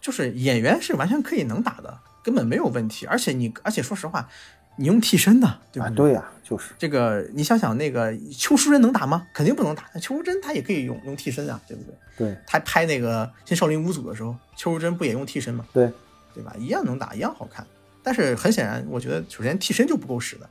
[0.00, 3.06] 就是演员是完全可以能打的，根本没有问题。
[3.06, 4.28] 而且你而且说实话，
[4.74, 5.86] 你用替身的，对嗯，吧？
[5.86, 9.28] 啊，对呀、就是这个你想想，那个邱淑贞能打吗？
[9.32, 9.84] 肯定不能打。
[10.00, 11.94] 邱淑贞她也可以用用替身啊，对不对？
[12.16, 15.64] 对她拍那个《新少林五祖》的时候，邱淑贞不也用替身吗？
[15.72, 15.92] 对，
[16.34, 16.52] 对吧？
[16.58, 17.64] 一样能打，一样好看。
[18.02, 20.50] 但是很显然，我觉得首先替身就不够使的，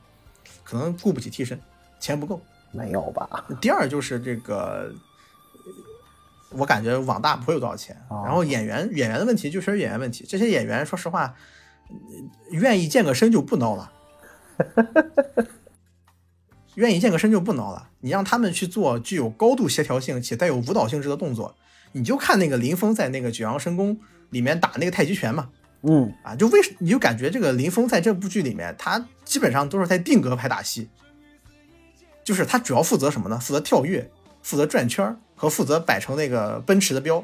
[0.64, 1.60] 可能雇不起替身，
[2.00, 2.42] 钱不够。
[2.74, 3.46] 没有吧？
[3.60, 4.92] 第二就是这个，
[6.50, 7.96] 呃我感觉网大不会有多少钱。
[8.08, 11.34] 哦然后演员演员的问题就是演员问题，这些演员说实话，
[11.88, 11.94] 呃
[12.50, 13.92] 愿意健个身就不孬了。
[16.76, 17.90] 愿意健个身就不孬了。
[18.00, 21.54] 你让他们去做具有高度协调性且带有舞蹈性质的动作，
[21.92, 23.98] 你就看那个林峰在那个九阳神功
[24.30, 25.50] 里面打那个太极拳嘛，
[25.82, 30.88] 嗯，啊，就为什你就感觉这个林峰在这部剧里面，他基本上都是在定格拍打戏，
[32.24, 33.38] 就是他主要负责什么呢？
[33.38, 34.10] 负责跳跃，
[34.42, 37.22] 负责转圈和负责摆成那个奔驰的标，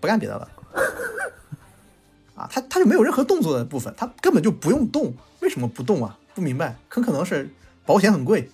[0.00, 0.48] 不干别的了。
[2.34, 6.18] 啊，他他就没有任何动作的部分，他根本就不用动，为什么不动啊？
[6.34, 7.48] 不明白，很可能是
[7.86, 8.50] 保险很贵，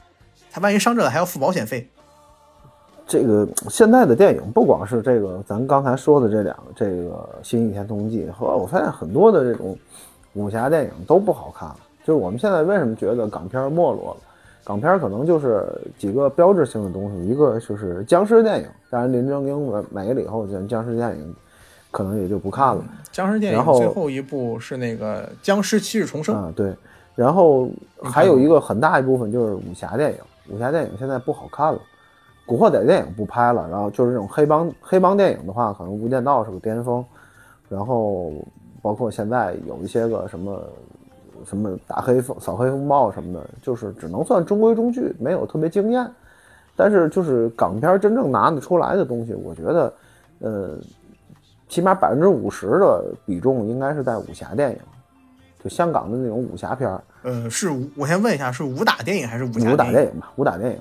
[0.50, 1.88] 他万一伤着了还要付保险费。
[3.06, 9.76] 这个现在的电影不光是这个咱刚才说的这两个，这个《新倚天屠龙记》和我发现很多的这种
[10.34, 11.76] 武侠电影都不好看了。
[12.04, 14.20] 就是我们现在为什么觉得港片没落了？
[14.70, 15.66] 港片可能就是
[15.98, 21.34] 几个标志性的东西，一个就是僵尸电影，当然林正英没没了以后，这僵尸电影
[21.90, 22.84] 可能也就不看了。
[23.10, 26.72] 僵尸电影最后一部是那个《僵尸七日重生》，啊，对。
[27.16, 27.68] 然后
[28.00, 30.18] 还有一个很大一部分就是武侠电影，
[30.54, 31.80] 武侠电影现在不好看了，
[32.46, 37.04] 古惑仔电影不拍了，然后就是这种黑帮黑帮电影的话，可能《无间道》是个巅峰，
[37.68, 38.32] 然后
[38.80, 40.62] 包括现在有一些个什么
[41.46, 46.06] 什么打黑风、扫黑风暴什么的，就是只能算中规中矩，没有特别惊艳。
[46.76, 49.92] 但是就是港片真正拿得出来的东西，我觉得，
[50.38, 50.78] 呃，
[51.68, 54.78] 起码百分之五十的比重应该是在武侠电影，
[55.62, 57.02] 就香港的那种武侠片儿。
[57.22, 60.78] 呃，是武我先问一下，是武打电影还是武侠武打电电影吧，武打电影，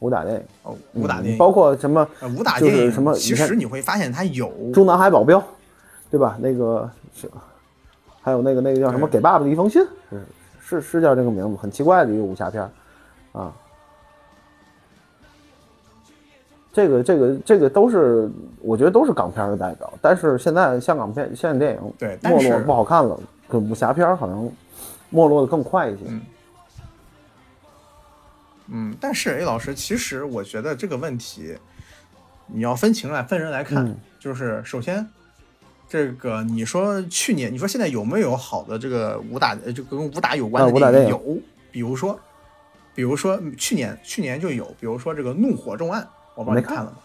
[0.00, 5.38] 武打电影，哦，武打电影，嗯包括什么呃武打电影什么其实你会发现它有《中南海保镖》，
[6.10, 6.36] 对吧？
[6.38, 7.30] 那个是，
[8.24, 10.24] 还有那个那个叫什么《给爸爸的一封信》，是
[10.58, 12.70] 是是叫这个名字，很奇怪的一个武侠片儿。
[13.38, 13.52] 啊。
[16.72, 24.50] 这个这个这个都是我觉得都是港片的代表，但是现在香港片现在电影对没落不好看了，跟武侠片儿好像
[25.10, 26.04] 没落的更快一些。
[28.68, 31.56] 嗯，但是 A 老师，其实我觉得这个问题，
[32.46, 33.94] 你要分情来分人来看，嗯。
[34.18, 35.06] 就是首先，
[35.88, 41.38] 这个你说去年，你说现在有没有好的这个武打，呃，就跟武打有关的啊武打电影有，
[41.70, 42.18] 比如说，
[42.94, 46.02] 比如说去年去年就有，比如说这个《怒火重案》，
[46.34, 46.96] 我不知道没看你看了吗？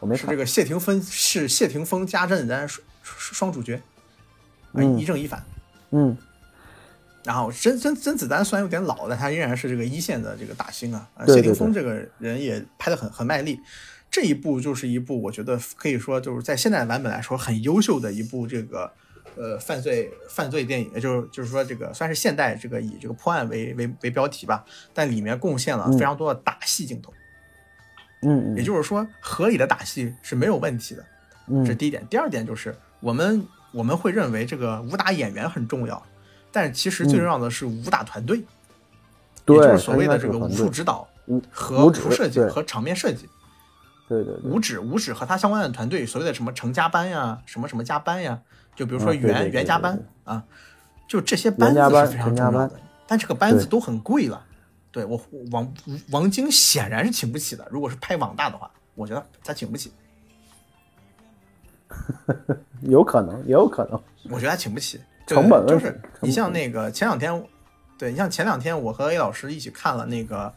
[0.00, 5.44] 我没看是这，个谢霆锋是谢霆锋加甄子丹双双主角，啊嗯一正一反。
[5.90, 6.16] 嗯
[7.24, 11.08] 然后甄甄甄子丹虽然有点老，但他依然是这个一线的这个大星啊。
[11.16, 13.60] 呃对对谢霆锋这个人也拍的很很卖力，
[14.10, 18.90] 这一部就是一部我觉得可以说就是在现在的版本来说很优秀的一部这个
[19.36, 27.12] 呃犯罪犯罪电影，也就是就是说这个算是现代这个以这个破案为为为标题吧，但里面贡献了非常多的打戏镜头，
[28.22, 31.04] 嗯嗯也就是说合理的打戏是没有问题的。
[31.48, 32.06] 这是嗯第一点。
[32.08, 36.02] 第二点就是我们我们会认为这个武打演员很重要，
[36.50, 38.44] 但是其实最重要的是武打团队，也
[39.44, 41.06] 就是所谓的这个武术指导
[41.50, 43.28] 和武术设计和场面设计。
[44.08, 48.40] 对对对武指五指和他相关的团队，所谓的什么成家班呀，什么什么加班呀，
[48.74, 50.44] 就比如说袁、袁家班啊，
[51.08, 52.80] 就这些班子是非常陈家班重要的。
[53.06, 54.44] 但这个班子都很贵了，
[54.90, 55.74] 对我王
[56.10, 57.66] 王晶显然是请不起的。
[57.70, 59.92] 如果是拍网大的话，我觉得他请不起，
[62.82, 64.00] 有可能也有可能。
[64.30, 65.00] 我觉得他请不起。
[65.26, 67.44] 对成本就是你像那个前两天，
[67.98, 70.46] 对你像前两天我和 A 老师一起看了那个《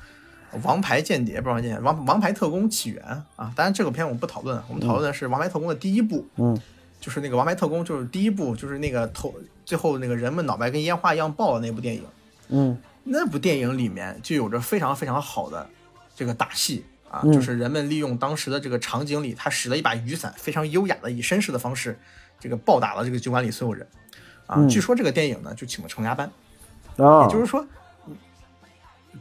[0.63, 3.03] 王牌间谍》，不是王牌间谍，王王牌特工起源
[3.35, 3.51] 啊。
[3.55, 6.59] 当然这个片我们不讨论，我们讨论的是《王牌特工》的第一部，嗯，
[6.99, 9.33] 就是那个《王牌特工》，就是第一部，就是那个头
[9.65, 12.03] 最后那个人们脑袋跟烟花一样爆的那部电影。
[12.49, 15.67] 嗯那部电影里面就有着非常非常好的
[16.15, 21.97] 这个打戏啊，嗯就是人们利用当时的这个场景里，他使了一把雨伞，非常优雅的以绅士的方式，
[22.39, 23.87] 这个暴打了这个酒馆里所有人
[24.45, 24.57] 啊。
[24.57, 26.29] 嗯据说这个电影呢就请了成家班，
[26.97, 27.65] 啊，也就是说，
[28.07, 28.15] 嗯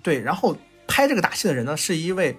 [0.03, 0.55] 对，然后
[0.89, 2.37] 拍这个打戏的人呢是一位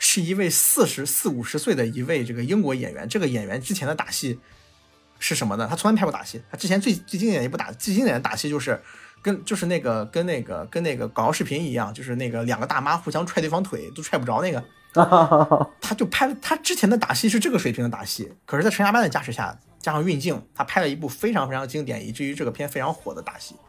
[0.00, 4.40] 是一位四十四五十岁的一位这个英国演员，这个演员之前的打戏
[5.20, 5.68] 是什么呢？
[5.70, 8.82] 他从来没拍过打戏，他之前最最经典的一部打最经典的打戏就是
[9.22, 14.64] 跟就是那个跟那个跟那个搞笑视频一样，就是那个两个大妈互相踹对方腿都踹不着那个，
[15.80, 23.61] 他就拍了他之前的打戏是这个水平的打戏，可是，在陈家班的加持下，加上运镜，他拍了一部非常非常经典，以至于这个片非常火的打戏，啊，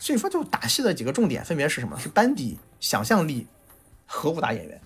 [0.00, 1.96] 所以说就打戏的几个重点分别是什么？
[2.00, 3.46] 是班底、想象力
[4.06, 4.80] 和武打演员。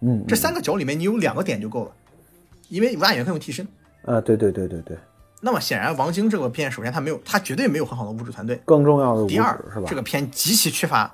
[0.00, 1.92] 嗯，这三个角里面，你有两个点就够了，
[2.68, 3.66] 因为武打演员可以用替身。
[4.04, 4.96] 啊，对对对对对，
[5.40, 8.60] 那么显然，王晶这个片，首先他没有，他绝对没有很好的武指团队。
[8.64, 11.12] 更重要的第二是吧？，这个片极其缺乏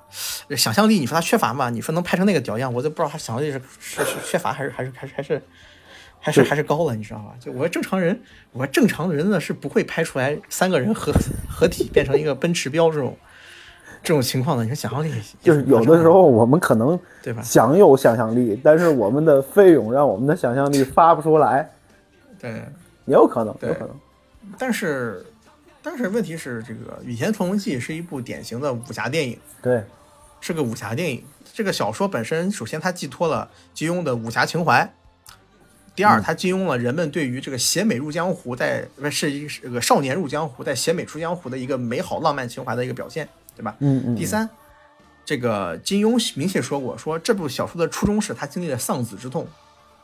[0.48, 0.98] 呃想象力。
[0.98, 1.70] 你说他缺乏吗？
[1.70, 5.42] 你说能拍成那个屌样，我都不知道他想象力是是是缺乏还是还是还是还是
[6.20, 7.34] 还是还是高了，你知道吧？
[7.40, 8.20] 就我正常人，
[8.52, 11.12] 我正常人呢是不会拍出来三个人合
[11.48, 13.16] 合体变成一个奔驰标这种
[14.02, 15.10] 这种情况的，你说想象力
[15.40, 17.40] 就是有的时候我们可能对吧？
[17.42, 21.70] 想有想象力，但是我们的费用让我们的想象力发不出来，
[22.38, 22.50] 对，
[23.06, 23.90] 也有可能，对有可能。
[24.58, 25.24] 但是
[25.82, 29.82] 但是问题是，这个《倚天屠龙记》是一部典型的武侠电影，对，
[30.40, 31.24] 是个武侠电影。
[31.52, 34.92] 这个小说本身，首先它寄托了金庸的武侠情怀。
[35.94, 43.76] 第二，他金庸了人们对于这个写美入江湖，在不是一个少年入江湖，在写美出江湖的一个美好浪漫情怀的一个表现，对吧？
[43.80, 44.16] 嗯嗯。
[44.16, 44.48] 第三，
[45.24, 49.46] 这个金庸明确说过，说这部小说的初衷是他经历了丧子之痛，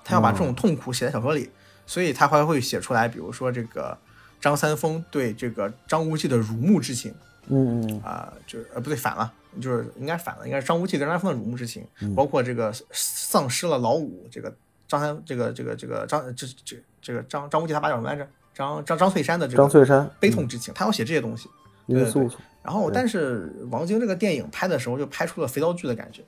[0.05, 1.51] 他要把这种痛苦写在小说里，
[1.87, 3.97] 所以他还会写出来，比如说这个
[4.41, 7.15] 张三丰对这个张无忌的辱没之情
[7.49, 14.53] 嗯嗯啊、就是呃不对，反了，就是应该反了，应该是张无忌对张三丰的辱没之情，包括这个丧失了老五，这个
[14.89, 18.27] 张三这个这个这个张这这这个张张无忌他爸叫什么来着？
[18.55, 21.49] 张张张翠山的这个张翠山悲痛之情，他要写这些东西。
[21.87, 26.21] 殷素素，然后，但是王晶这个电影拍的时候就拍出了肥皂剧的感觉，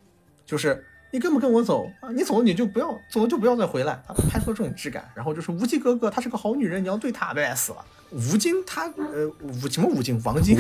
[0.47, 2.11] 就是你跟不跟我走啊？
[2.13, 4.01] 你走你就不要走，就不要再回来。
[4.07, 5.11] 他拍出了这种质感。
[5.17, 7.85] 然后就是无忌哥哥，她是个好女人，你要对她，别死了。
[8.13, 10.23] 吴京他呃吴什么吴京？
[10.23, 10.57] 王晶，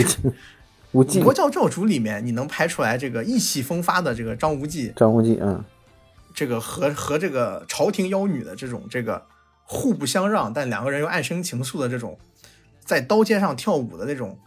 [0.90, 5.62] 无忌《魔教教主》里面你能拍出来这个意气风发的这个张无忌，张无忌，嗯，
[6.38, 9.20] 这个和和这个朝廷妖女的这种这个
[9.64, 12.16] 互不相让，但两个人又暗生情愫的这种，
[12.78, 14.38] 在刀尖上跳舞的那种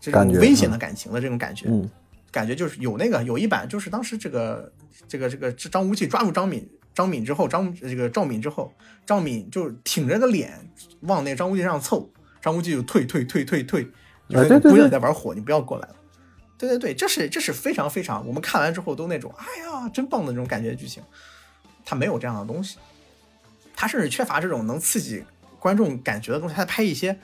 [0.00, 1.88] 这种危险的感情的这种感觉，嗯。
[2.32, 4.72] 感觉就是有那个有一版，就是当时这个
[5.06, 8.72] 这个这个张无忌抓住张敏张敏之后，张这个赵敏之后，
[9.06, 10.68] 赵敏就挺着个脸
[11.02, 12.10] 往那个张无忌身上凑，
[12.42, 13.88] 张无忌就退退退退退，
[14.28, 15.94] 就是姑娘在玩火，你不要过来了。
[16.58, 21.02] 对对对，这是这是非常非常，我们看完之后都那种哎呀真棒的那种感觉剧情，
[21.84, 22.78] 它没有这样的东西，
[23.76, 25.24] 它甚至缺乏这种能刺激
[25.60, 27.16] 观众感觉的东西，它拍一些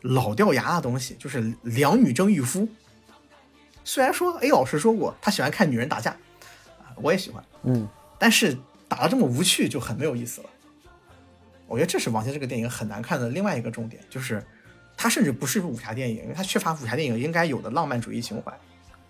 [0.00, 2.66] 老掉牙的东西，就是两女争一夫。
[3.84, 6.10] 虽然说 A 老师说过他喜欢看女人打架，
[6.80, 8.56] 啊，我也喜欢，嗯，但是
[8.88, 10.50] 打的这么无趣就很没有意思了。
[11.66, 14.42] 我觉得这是王晶这个电影很难看的另外一个重点，就是
[14.96, 18.58] 它甚至不是武侠电影，因为它缺乏武侠电影应该有的浪漫主义情怀。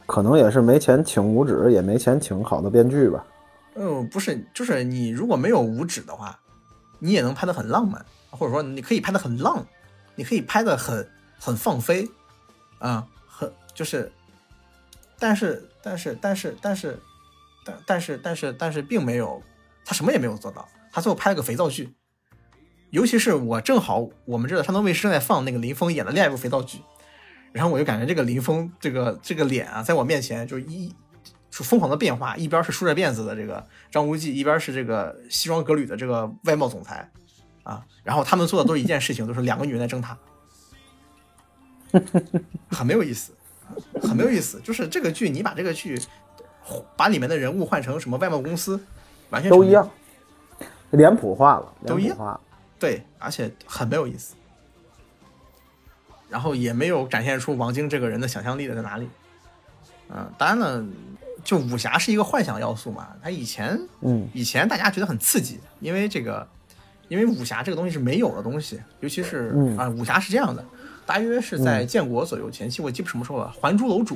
[0.09, 3.27] 可能也是没钱请五指，也没钱请好的编剧吧。
[3.75, 6.41] 嗯，不是，就是你如果没有五指的话，
[6.99, 9.63] 你也能拍得很浪漫，或者说你可以拍得很浪，
[10.15, 11.07] 你可以拍得很
[11.39, 12.09] 很放飞，
[12.79, 14.11] 啊、很就是，
[15.19, 16.99] 但是但是但是但是
[17.67, 19.43] 但但是但是但是并没有，
[19.85, 21.95] 他什么也没有做到，他最后拍了个肥皂剧，
[22.89, 26.79] 尤其是我正好我们这个山东卫视正在放那个林峰演的另一部肥皂剧，
[27.59, 30.95] 然后我就感觉这个林峰这个这个脸啊，在我面前就一
[31.51, 37.11] 就疯狂的变化，一边是梳着辫子的这个张无忌，一边是这个西装革履的这个外贸总裁
[37.65, 40.17] 啊，然后他们做的都是一件事情，都是两个女人在争他，
[42.71, 43.33] 很没有意思，
[44.01, 44.61] 很没有意思。
[44.61, 46.01] 就是这个剧，你把这个剧
[46.97, 48.81] 把里面的人物换成什么外贸公司，
[49.31, 49.91] 完全都一样，
[50.91, 52.41] 脸谱化了，都一样。
[52.79, 54.37] 对，而且很没有意思，
[56.29, 59.09] 然后也没有展现出王晶这个人的想象力的在哪里。
[60.11, 60.85] 嗯、当然了，
[61.45, 64.27] 就武侠是一个幻想要素嘛，他以前嗯。
[64.33, 66.49] 以前大家觉得很刺激，因为这个，
[67.09, 70.65] 因为武侠这个东西是没有的东西，尤其是啊、嗯武侠是这样的，
[71.05, 74.15] 大约是在建国左右前期，我记不什么时候了，《还珠楼主》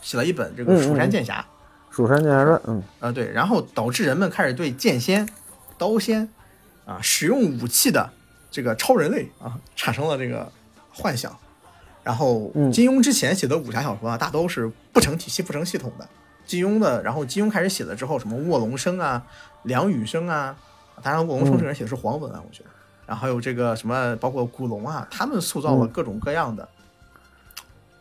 [0.00, 1.44] 写了一本这个《蜀山剑侠》
[1.96, 2.82] 《蜀山剑侠传》，嗯。
[3.00, 5.28] 啊，对，然后导致人们开始对剑仙、
[5.76, 6.28] 刀仙
[6.84, 8.08] 啊使用武器的
[8.48, 10.50] 这个超人类啊产生了这个
[10.92, 11.36] 幻想。
[12.02, 16.08] 然后嗯金庸之前写的武侠小说啊，大都是不成体系、不成系统的。
[16.44, 19.24] 金庸的，然后金庸开始写了之后，什么卧龙生啊、
[19.62, 20.56] 梁羽生啊，
[21.02, 22.70] 当然卧龙生这个人写的是黄文啊，我觉得。
[23.06, 26.68] 然后还有这个什么，包括古龙啊，他们塑造了各种各样的，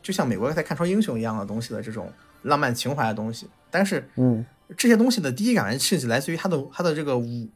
[0.02, 2.12] 就像美国在看超英雄一样的东西的这种
[2.44, 3.48] 浪漫情怀的东西。
[3.70, 4.46] 但是嗯
[4.76, 7.48] 这些东西的第一感官刺激来自于他的他的这个武，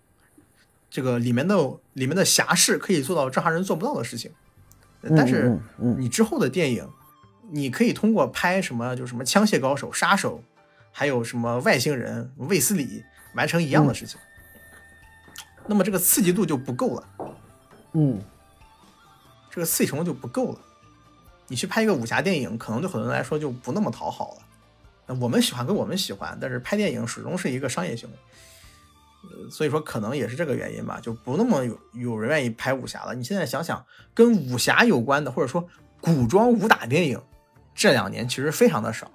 [0.90, 1.56] 这个里面的
[1.94, 4.32] 里面的侠士可以做到正常人做不到的事情。
[5.16, 5.60] 但是
[5.98, 6.88] 你之后的电影，
[7.52, 10.42] 你可以通过拍什么就什么枪械高手、杀手，
[10.92, 13.04] 还有什么外星人、卫斯理
[13.36, 14.20] 完成一样的事情，
[15.68, 17.08] 那么这个刺激度就不够了。
[17.94, 18.22] 嗯
[19.50, 20.60] 这个刺激程度就不够了。
[21.48, 25.16] 你去拍一个武侠电影，可能对很多人来说就不那么讨好了。
[25.22, 28.24] 我们喜欢跟我们喜欢，但是拍电影始终是一个商业行为，呃，
[29.50, 33.14] 所以说可能也是这个原因吧，就不那么有有人愿意拍武侠了。
[33.16, 35.68] 你现在想想，跟武侠有关的，或者说
[36.02, 37.22] 古装武打电影，
[37.74, 39.12] 这两年其实非常的少。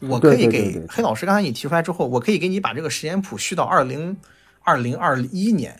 [0.00, 4.16] 我可以给黑老师刚才你提出来之后，我可以给你把这个时间谱续到二零
[4.62, 5.78] 二零二一年。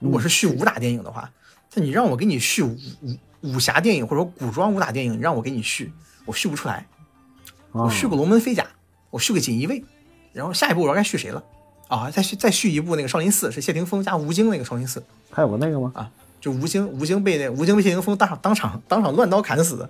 [0.00, 1.30] 如果是续武打电影的话，
[1.74, 3.16] 那你让我给你续武武
[3.54, 5.92] 武侠电影或者说古装武打电影，你让我给你续，
[6.26, 6.86] 我续不出来，
[7.72, 8.66] 我续个龙门飞甲，
[9.10, 9.84] 我续个锦衣卫，
[10.32, 11.42] 然后下一步我要该续谁了
[11.96, 12.10] 啊？
[12.10, 15.92] 再续再续一部那个少林寺，是谢霆锋加吴京那个少林寺还有个那个吗？
[15.94, 19.88] 啊，就吴京吴京被那吴京被谢霆锋当场当场当场乱刀砍死的。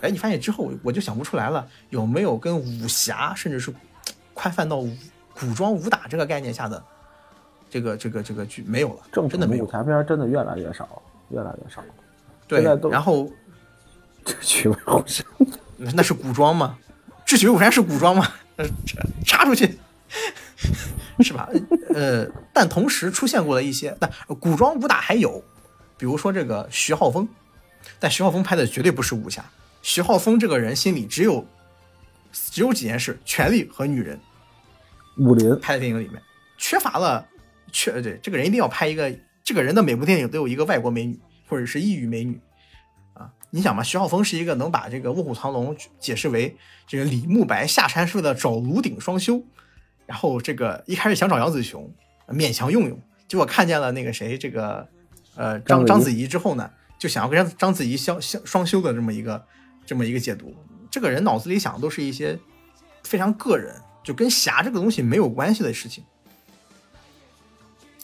[0.00, 3.72] 哎，你发现之后我就想不出来了，有没有跟武侠甚至是
[4.34, 4.90] 宽泛到武
[5.38, 6.82] 古装武打这个概念下的
[7.70, 9.64] 这个这个这个剧没有了，正真的没有。
[9.64, 11.82] 武侠片真的越来越少，越来越少。
[12.48, 13.30] 对然后
[14.24, 15.24] 智取威虎山，
[15.94, 16.78] 那是古装吗？
[17.24, 18.26] 智取威虎山是古装吗？
[18.56, 18.64] 呃，
[19.24, 19.78] 插出去，
[21.20, 21.48] 是吧？
[21.94, 25.42] 呃，但同时出现过的一些，但古装武打还有，
[25.98, 27.28] 比如说这个徐浩峰，
[28.00, 29.44] 但徐浩峰拍的绝对不是武侠。
[29.82, 31.46] 徐浩峰这个人心里只有
[32.32, 34.18] 只有几件事：权力和女人。
[35.18, 36.20] 武林拍的电影里面
[36.58, 37.26] 缺乏了，
[37.72, 39.10] 缺对这个人一定要拍一个，
[39.44, 42.38] 这个人的每部电影都有一个外国美女或者是异域美女
[43.14, 43.30] 啊。
[43.50, 49.42] 你想嘛，徐浩峰是一个能把这个《卧虎藏龙》解释为这个李慕白下山是为了找炉鼎双修，
[50.06, 51.92] 然后这个一开始想找杨紫琼，
[52.28, 54.88] 勉强用用，结果看见了那个谁这个
[55.34, 59.44] 呃张章子怡章子怡之后呢，就想要跟章章子怡相相双修的这么一个
[59.84, 60.54] 这么一个解读。
[60.90, 62.38] 这个人脑子里想的都是一些
[63.02, 66.04] 非常个人，就跟侠这个东西没有关系的事情，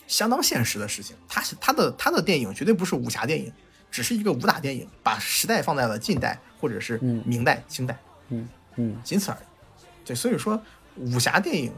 [0.05, 1.15] 相当现实的事情。
[1.27, 3.51] 他是他的他的电影绝对不是武侠电影，
[3.89, 7.97] 只是一个武打电影，把时代放在了近代或者是嗯明代、清代，
[8.29, 10.05] 嗯嗯，仅此而已。
[10.05, 10.61] 对，所以说
[10.97, 11.71] 武侠电影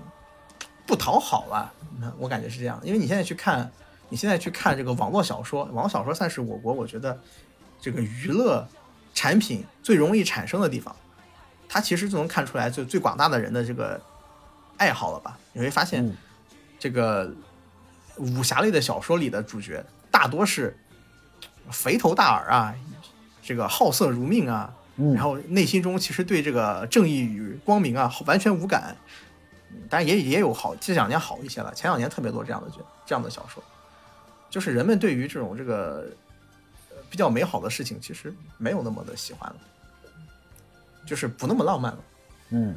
[0.86, 2.79] 不讨好了，那我感觉是这样。
[2.83, 3.71] 因为你现在去看，
[4.09, 7.19] 你现在去看这个网络小说，网络小说算是我国我觉得
[7.81, 8.67] 这个娱乐
[9.13, 10.95] 产品最容易产生的地方。
[11.67, 13.99] 它其实就能看出来最最广大的人的这个
[14.77, 15.38] 爱好了吧？
[15.51, 16.15] 你会发现嗯，
[16.77, 17.33] 这个
[18.17, 20.77] 武侠类的小说里的主角大多是
[21.71, 22.75] 肥头大耳啊，
[23.41, 28.95] 这个好色如命啊，嗯然后内心中其实对这个正义与光明啊完全无感。
[29.76, 33.63] 嗯当然也也有好，这两年好一些了，前两年特别多这样的剧这样的小说，
[34.49, 36.07] 就是人们对于这种这个
[36.89, 39.55] 呃比较美好的事情，其实没有那么的喜欢了，
[41.05, 41.99] 就是不那么浪漫了。
[42.49, 42.76] 嗯，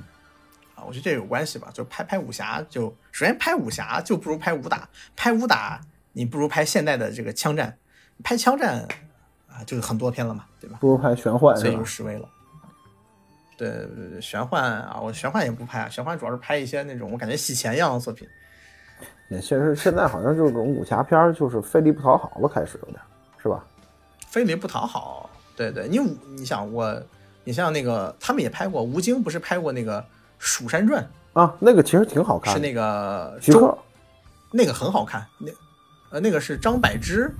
[0.74, 1.70] 啊，我觉得这有关系吧。
[1.72, 5.80] 就拍拍武侠就，首先拍武侠就不如拍武打，拍武打
[6.12, 7.78] 你不如拍现代的这个枪战，
[8.22, 8.86] 拍枪战
[9.48, 10.78] 啊就是很多篇了嘛，对吧？
[10.80, 11.84] 不如拍玄幻所以就是吧？
[11.88, 12.28] 示威了。
[13.58, 13.86] 对
[14.22, 18.26] 玄幻啊，我玄幻也不拍啊，玄幻主要是拍一些那种我感觉洗钱一样的作品。
[19.28, 22.98] 也确实，现在好像就是这种武侠片儿就是费力不讨好了，开始有点
[23.42, 23.62] 是吧？
[24.28, 25.98] 费力不讨好，对对，你
[26.36, 27.02] 你想我，
[27.44, 30.00] 你像那个他们也拍过，吴京不是拍过那个
[30.38, 33.76] 《蜀山传啊，那个其实挺好》，看的，是那个徐克，
[34.52, 35.50] 那个很好看，那
[36.10, 37.30] 呃那个是张柏芝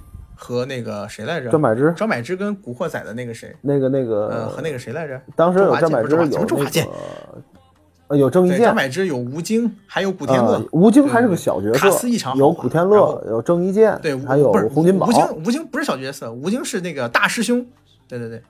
[0.41, 1.51] 和那个谁来着？
[1.51, 5.21] 张柏芝，张柏芝跟古惑仔的那个谁，那个那个呃和那个谁来着？
[5.35, 7.43] 当时有张柏芝，有周华健那个
[8.07, 8.61] 呃有郑伊，健。
[8.61, 10.53] 张，柏芝有吴京，还有古天乐。
[10.53, 15.09] 呃，，吴京还是个小角卡色有古天乐，有郑伊健，对，还有不是洪金宝。
[15.09, 17.67] 吴，京吴京不是小角色，吴京是那个大师兄。
[18.07, 18.41] 对对对，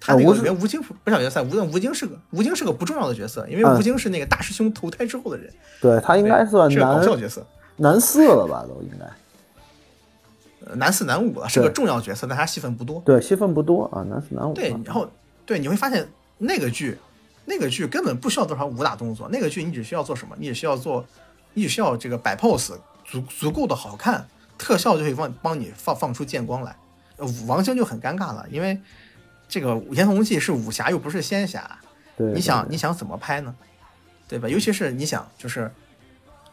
[0.00, 3.76] 他那个里面吴京不是小角色，吴吴京是个吴京是个不重要的角色，因为嗯。
[3.76, 5.50] 吴京是那个大师兄投胎之后的人，
[5.82, 7.44] 对他应该算是搞男笑角色，
[7.76, 9.04] 男四了吧，都应该。
[10.66, 13.00] 呃男四男五了，是个重要角色，但他戏份不多。
[13.04, 14.52] 对，戏份不多啊，男四男五。
[14.52, 15.10] 对，然后
[15.46, 16.06] 对你会发现
[16.38, 16.98] 那个剧，
[17.46, 20.36] 那个剧根本不需要多少武打动作，那个剧你只需要做什么？
[20.38, 21.04] 你只需要做，
[21.54, 24.26] 你只需要这个摆 pose 足足够的好看，
[24.58, 26.76] 特效就会帮帮你放放出剑光来。
[27.16, 28.78] 呃王晶就很尴尬了，因为
[29.48, 31.78] 这个《炎黄记》是武侠又不是仙侠，
[32.16, 33.54] 对，你想对你想怎么拍呢？
[34.28, 34.48] 对吧？
[34.48, 35.70] 尤其是你想就是。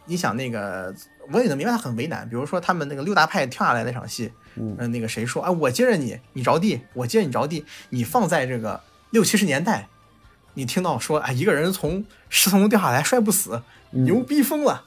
[0.08, 0.92] 你想那个，
[1.30, 2.26] 我也能明白他很为难。
[2.26, 8.80] 比如说他们那个六大派跳下来那场戏，嗯呃那个谁说，哎，我接着你，你着地，我接着你着地，你放在这个
[9.10, 9.86] 六七十年代，
[10.54, 14.86] 你听到说，哎，一个人从石头中掉下来摔不死，嗯牛逼疯了，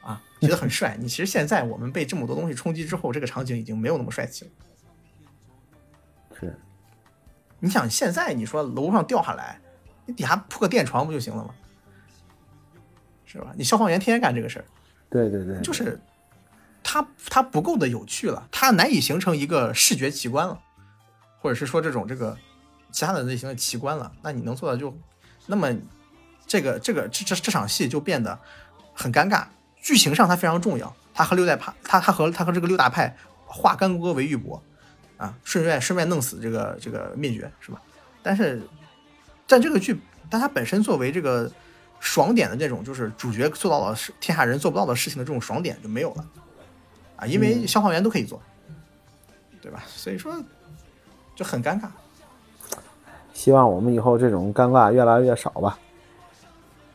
[0.00, 0.96] 啊，觉得很帅。
[1.00, 4.50] 你其实现在我们被这么多东西冲击之后，这个场景已经没有那么帅气了。
[6.38, 6.56] 是
[7.58, 9.60] 你想现在你说楼上掉下来，
[10.06, 11.52] 你底下铺个电床不就行了吗？
[13.32, 13.52] 是吧？
[13.56, 14.64] 你消防员天天干这个事儿，
[15.08, 15.98] 对对对，就是
[16.82, 20.60] 它它不够的有趣了，它难以形成一个视觉奇观了，
[21.40, 22.36] 或者是说这种这个
[22.90, 24.12] 其他的类型的奇观了。
[24.22, 24.94] 那你能做到就，
[25.46, 25.74] 那么
[26.46, 28.38] 这个这个这这这场戏就变得
[28.92, 29.46] 很尴尬。
[29.80, 33.16] 剧情上它非常重要，它和六代派，它它和它和这个六大派
[33.46, 34.60] 化干戈为玉帛
[35.16, 37.80] 啊，顺便顺便弄死这个这个灭绝是吧？
[38.22, 38.62] 但是
[39.48, 39.98] 但这个剧，
[40.30, 41.50] 但它本身作为这个
[42.02, 46.26] 爽点的这种，就是主角做到了是天下人做不到的事情的这种爽点就没有了
[47.14, 48.42] 啊，因为消防员都可以做，
[49.60, 49.84] 对吧？
[49.86, 50.34] 所以说
[51.36, 51.86] 就很尴尬。
[53.32, 55.78] 希望我们以后这种尴尬越来越少吧。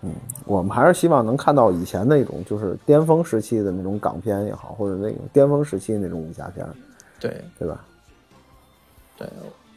[0.02, 0.14] 嗯
[0.46, 6.66] 我们还是希望能看到以前那种就是巅峰时期的那种港片也好，或者那种巅峰时期那种武侠片，
[7.20, 7.84] 对对吧？
[9.18, 9.28] 对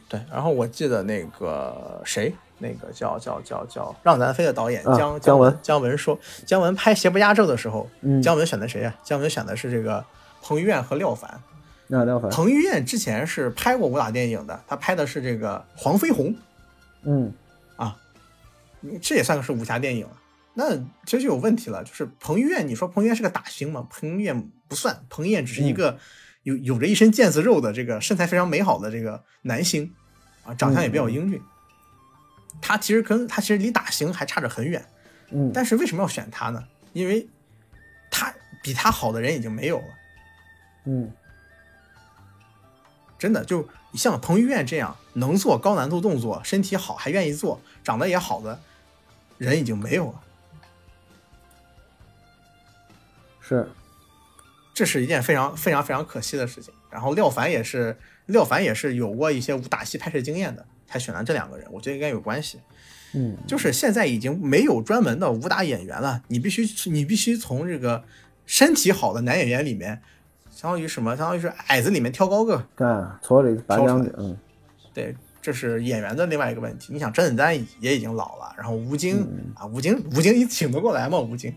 [0.07, 0.21] 对。
[0.29, 8.95] 然后我记得那个谁，那个叫叫叫叫让咱飞的导演啊姜姜文姜文说，姜文拍《邪不压正》的时候，嗯姜文选的谁啊？
[9.03, 10.05] 姜文选的是这个
[10.43, 11.41] 彭于晏和廖凡。
[11.87, 16.27] 那廖凡，彭于晏之前是拍过武打电影的，他拍的是这个《黄飞鸿》，
[17.03, 17.33] 嗯
[17.75, 17.97] 啊
[19.01, 20.13] 这也算是武侠电影了。
[20.53, 23.87] 那这就有问题了，就是彭于晏，你说彭于晏是个打星吗？
[23.89, 25.97] 彭于晏不算，彭于晏只是一个
[26.43, 29.91] 有有着一身腱子肉的这个身材非常美好的这个男星
[30.45, 31.41] 啊，长相也比较英俊。
[32.59, 34.83] 他其实跟他其实离打星还差着很远，
[35.29, 36.67] 嗯，但是为什么要选他呢？
[36.93, 37.27] 因为
[38.09, 39.85] 他比他好的人已经没有了。
[40.85, 41.11] 嗯
[43.19, 48.59] 真的就像彭于晏这样能做高难度动作、身体好还愿意做、长得也好的
[49.37, 50.21] 人已经没有了。
[53.39, 53.69] 是，
[54.73, 56.73] 这是一件非常非常非常可惜的事情。
[56.89, 57.95] 然后廖凡也是，
[58.25, 62.59] 廖凡也是有过一些武打戏拍摄经验的，才选了这两个人，我觉得应该有关系。
[63.13, 68.03] 嗯就是现在已经没有专门的武打演员了，你必须你必须从这个
[68.45, 70.01] 身体好的男演员里面，
[70.49, 71.15] 相当于什么？
[71.15, 72.65] 相当于是矮子里面挑高个。
[72.75, 72.87] 对，
[73.21, 74.37] 矬里拔将军，嗯
[74.93, 76.93] 对，这是演员的另外一个问题。
[76.93, 81.19] 你想甄子丹也已经老了，然后吴京、啊，吴京吴京你请得过来吗？
[81.19, 81.53] 吴京，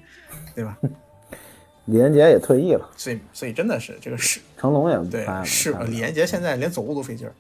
[0.55, 0.77] 对吧？
[1.87, 7.35] 李连杰也退役了，所以所以真的是这个是成龙也对，是李连杰现在连走路都费劲儿。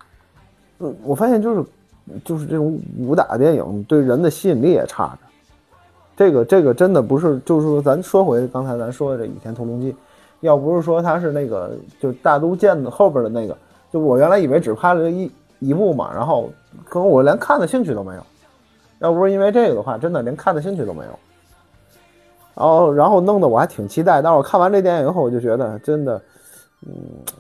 [0.81, 1.65] 嗯我发现就是
[2.25, 5.19] 就是这种武打电影对人的吸引力也差着。
[6.17, 9.93] 这个这个真的不是，就是说咱说回刚才咱说的这《倚天屠龙记》，
[10.41, 13.57] 要不是说他是那个就大都建的后边的那个，
[13.91, 16.51] 就我原来以为只拍了一一部嘛，然后
[16.85, 18.23] 可能我连看的兴趣都没有。
[19.01, 21.11] 要不是因为这个的话，真的连看的兴趣都没有。
[22.55, 26.23] 然后然后弄得我还挺期待，但是我看完这电影以后，我就觉得真的，
[26.87, 26.95] 嗯，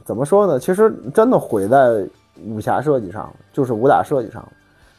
[0.04, 0.58] 怎么说呢？
[0.58, 2.04] 其实真的毁在
[2.42, 4.52] 武侠设计上了，就是武打设计上了。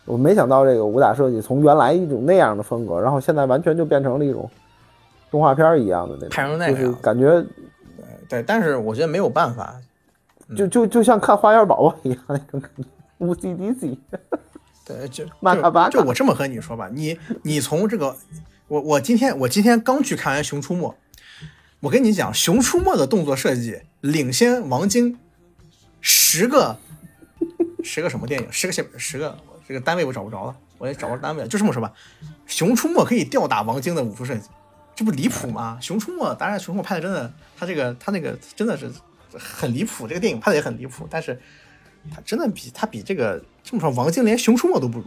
[0.05, 4.49] 我没想到这个武打设计从原来一种那样的风格，然后现在完全就变成了一种
[5.31, 7.43] 动画片一样的那种，拍成那个就是感觉
[8.29, 9.75] 对，但是我觉得没有办法，
[10.55, 12.83] 就就就像看《花样宝宝》一样那种感觉，
[13.17, 13.97] 无 C D C。
[14.85, 18.15] 对，就马卡巴卡就就我这么和你说吧，你你从这个，
[18.67, 20.87] 我我今天我今天刚去看完《熊出没》，
[21.79, 25.17] 我跟你讲，《熊出没》的动作设计领先王晶
[25.99, 26.77] 十个
[27.85, 31.93] 十个什么电影，十个线十个，这个单位我找不着了，我也找不着单位了，就这么说吧，
[32.47, 34.49] 《熊出没》可以吊打王晶的武术设计，
[34.95, 35.77] 这不离谱吗？
[35.85, 38.91] 《熊出没》当然，《熊出没》拍的真的，他这个他那个真的是
[39.37, 41.39] 很离谱，这个电影拍的也很离谱，但是
[42.13, 45.05] 他真的比他比这个这么说，王晶连《熊出没》都不如。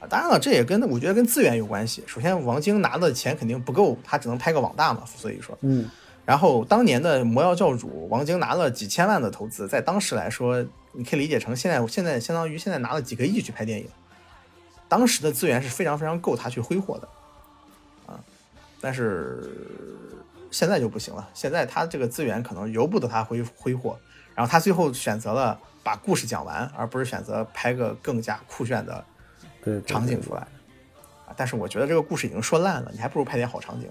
[0.00, 2.02] 啊，当然了，这也跟我觉得跟资源有关系。
[2.06, 5.86] 首先，王晶拿的钱肯定不够，他只能拍个网大嘛，所以说，嗯，
[6.30, 13.88] 然后当年的《魔药教主》，王晶拿了几千万的投资，在当时来说，你可以理解成现在现在相当于现在拿了几个亿去拍电影，
[14.88, 17.08] 当时的资源是非常非常够他去挥霍的，
[18.06, 18.20] 啊，
[18.80, 19.50] 但是
[20.52, 23.98] 现在就不行了，现在他这个资源可能由不得他挥挥霍，
[24.36, 29.04] 然后他最后选择了把故事讲完，而不是选择拍个更加酷炫的
[29.84, 30.42] 场景出来。
[31.26, 33.90] 啊，但是我觉得这个故事已经说烂了，你还不如拍点好场景。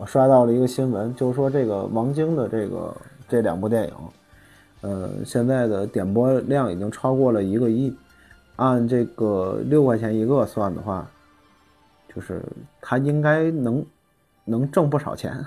[0.00, 2.96] 我刷到了一个新闻，就是说这个王晶的这个
[3.28, 3.94] 这两部电影，
[4.80, 7.94] 呃，现在的点播量已经超过了一个亿，
[8.56, 11.06] 按这个六块钱一个算的话，
[12.14, 12.42] 就是
[12.80, 13.84] 他应该能
[14.46, 15.44] 能挣不少钱，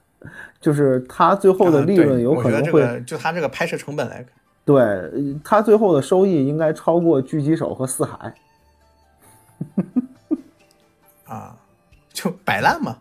[0.60, 4.26] 就是他最后的利润有可能会，就他这个拍摄成本来看，
[4.66, 5.12] 对呃
[5.42, 8.34] 他最后的收益应该超过狙击手和四海。
[11.24, 11.56] 啊，
[12.12, 12.98] 就摆烂嘛，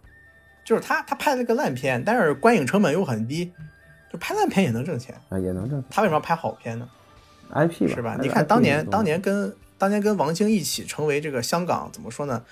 [0.63, 3.51] 就是他他拍了个烂片，但是观影成本又很低，
[4.11, 5.15] 就拍烂片也能挣钱。
[5.29, 6.87] 啊，也能挣他为什么要拍好片呢
[7.51, 7.95] ？IP 吧？
[7.95, 8.17] 是吧？
[8.21, 12.43] 你看当年当年跟当年跟王晶一起成为这个香港怎么说呢？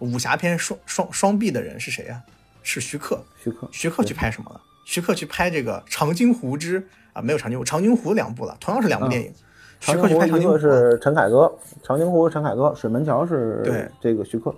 [0.00, 2.22] 武侠片双双双臂的人是谁呀、
[2.62, 3.22] 是徐克。
[3.42, 4.60] 徐克，徐克去拍什么了？
[4.86, 6.80] 徐克去拍这个《长津湖之》
[7.12, 9.32] 啊，没有《长津湖》，《长津湖》两部了，同样是两部电影。
[9.78, 14.54] 徐克去长津湖一个拍长津湖，是陈凯歌，长津湖陈凯歌，水门桥是对这个徐克。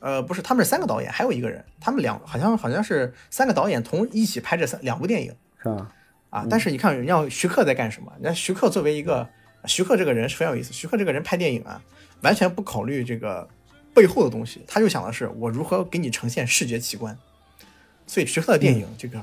[0.00, 5.92] 呃，不是，他们是三个导演，还有一个人，他们两好像好像是三个导演同一起拍这三两部电影是吧？
[6.30, 6.46] 啊。
[6.48, 8.10] 但是你看人家徐克在干什么？
[8.14, 9.28] 人家徐克作为一个
[9.66, 11.82] 徐克这个人是非常有意思，徐克这个人拍电影啊，
[12.22, 13.46] 完全不考虑这个
[13.92, 17.16] 背后的东西，他就想的是我如何给你呈现视觉奇观。
[18.06, 19.18] 所以徐克的电影这个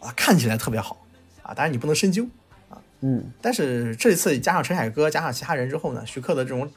[0.00, 1.04] 啊看起来特别好
[1.42, 2.24] 啊，当然你不能深究
[2.68, 2.76] 啊。
[3.00, 6.70] 嗯，但是这一次加上陈凯歌，加上其他人之后呢，徐克的这种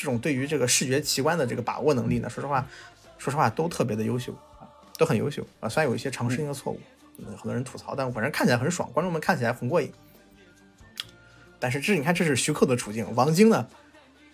[0.00, 2.66] 这种对于这个视觉奇观的这个把握能力呢，说实话，
[3.18, 4.64] 说实话都特别的优秀啊，
[4.96, 5.68] 都很优秀啊。
[5.68, 6.80] 虽然有一些常识性的错误，
[7.18, 9.92] 嗯很多人吐槽，但我反正看起来很爽，观众们看起来很过瘾。
[11.58, 13.66] 但是这你看，这是徐克的处境，王晶呢，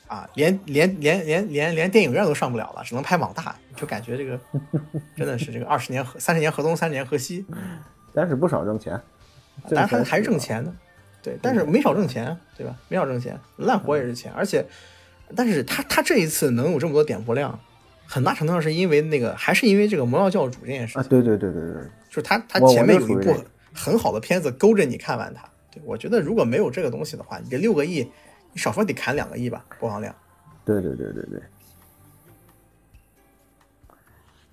[0.06, 4.38] 啊，连连连连连连电影院都上不了了，只能拍网大，就感觉这个
[5.16, 7.44] 真的是这个二十年河三十年河东，三十年河西，
[8.14, 9.00] 但是不少挣钱，
[9.68, 10.72] 但是还还是挣钱的，
[11.20, 12.76] 对，但是没少挣钱，对吧？
[12.88, 14.64] 没少挣钱，烂活也是钱，而且，
[15.34, 17.58] 但是他他这一次能有这么多点播量，
[18.06, 21.02] 很大程度上是因为那个，还是因为这个《魔药教主》这件事啊！
[21.02, 23.34] 情，对对对对对，就是他他前面有一部
[23.74, 25.42] 很好的片子勾着你看完它。
[25.72, 28.06] 对我觉得如果没有这个东西的话，你这六个亿，
[28.52, 30.14] 你少说得砍两个亿吧，播放量。
[30.64, 31.40] 对对对对对。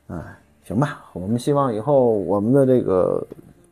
[0.08, 0.18] 哎，
[0.66, 3.26] 行吧，我们希望以后我们的这个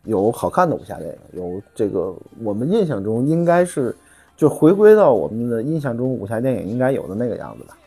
[0.05, 3.95] 有好看的武侠电影，有这个我们印象中应该是
[4.41, 7.77] 就回归到我们的印象中武侠电影应该有的那个样子吧。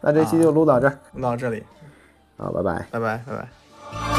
[0.00, 1.64] 那这期就录到这儿录到这里，
[2.36, 2.86] 好，拜拜。
[2.92, 4.15] 拜拜拜拜。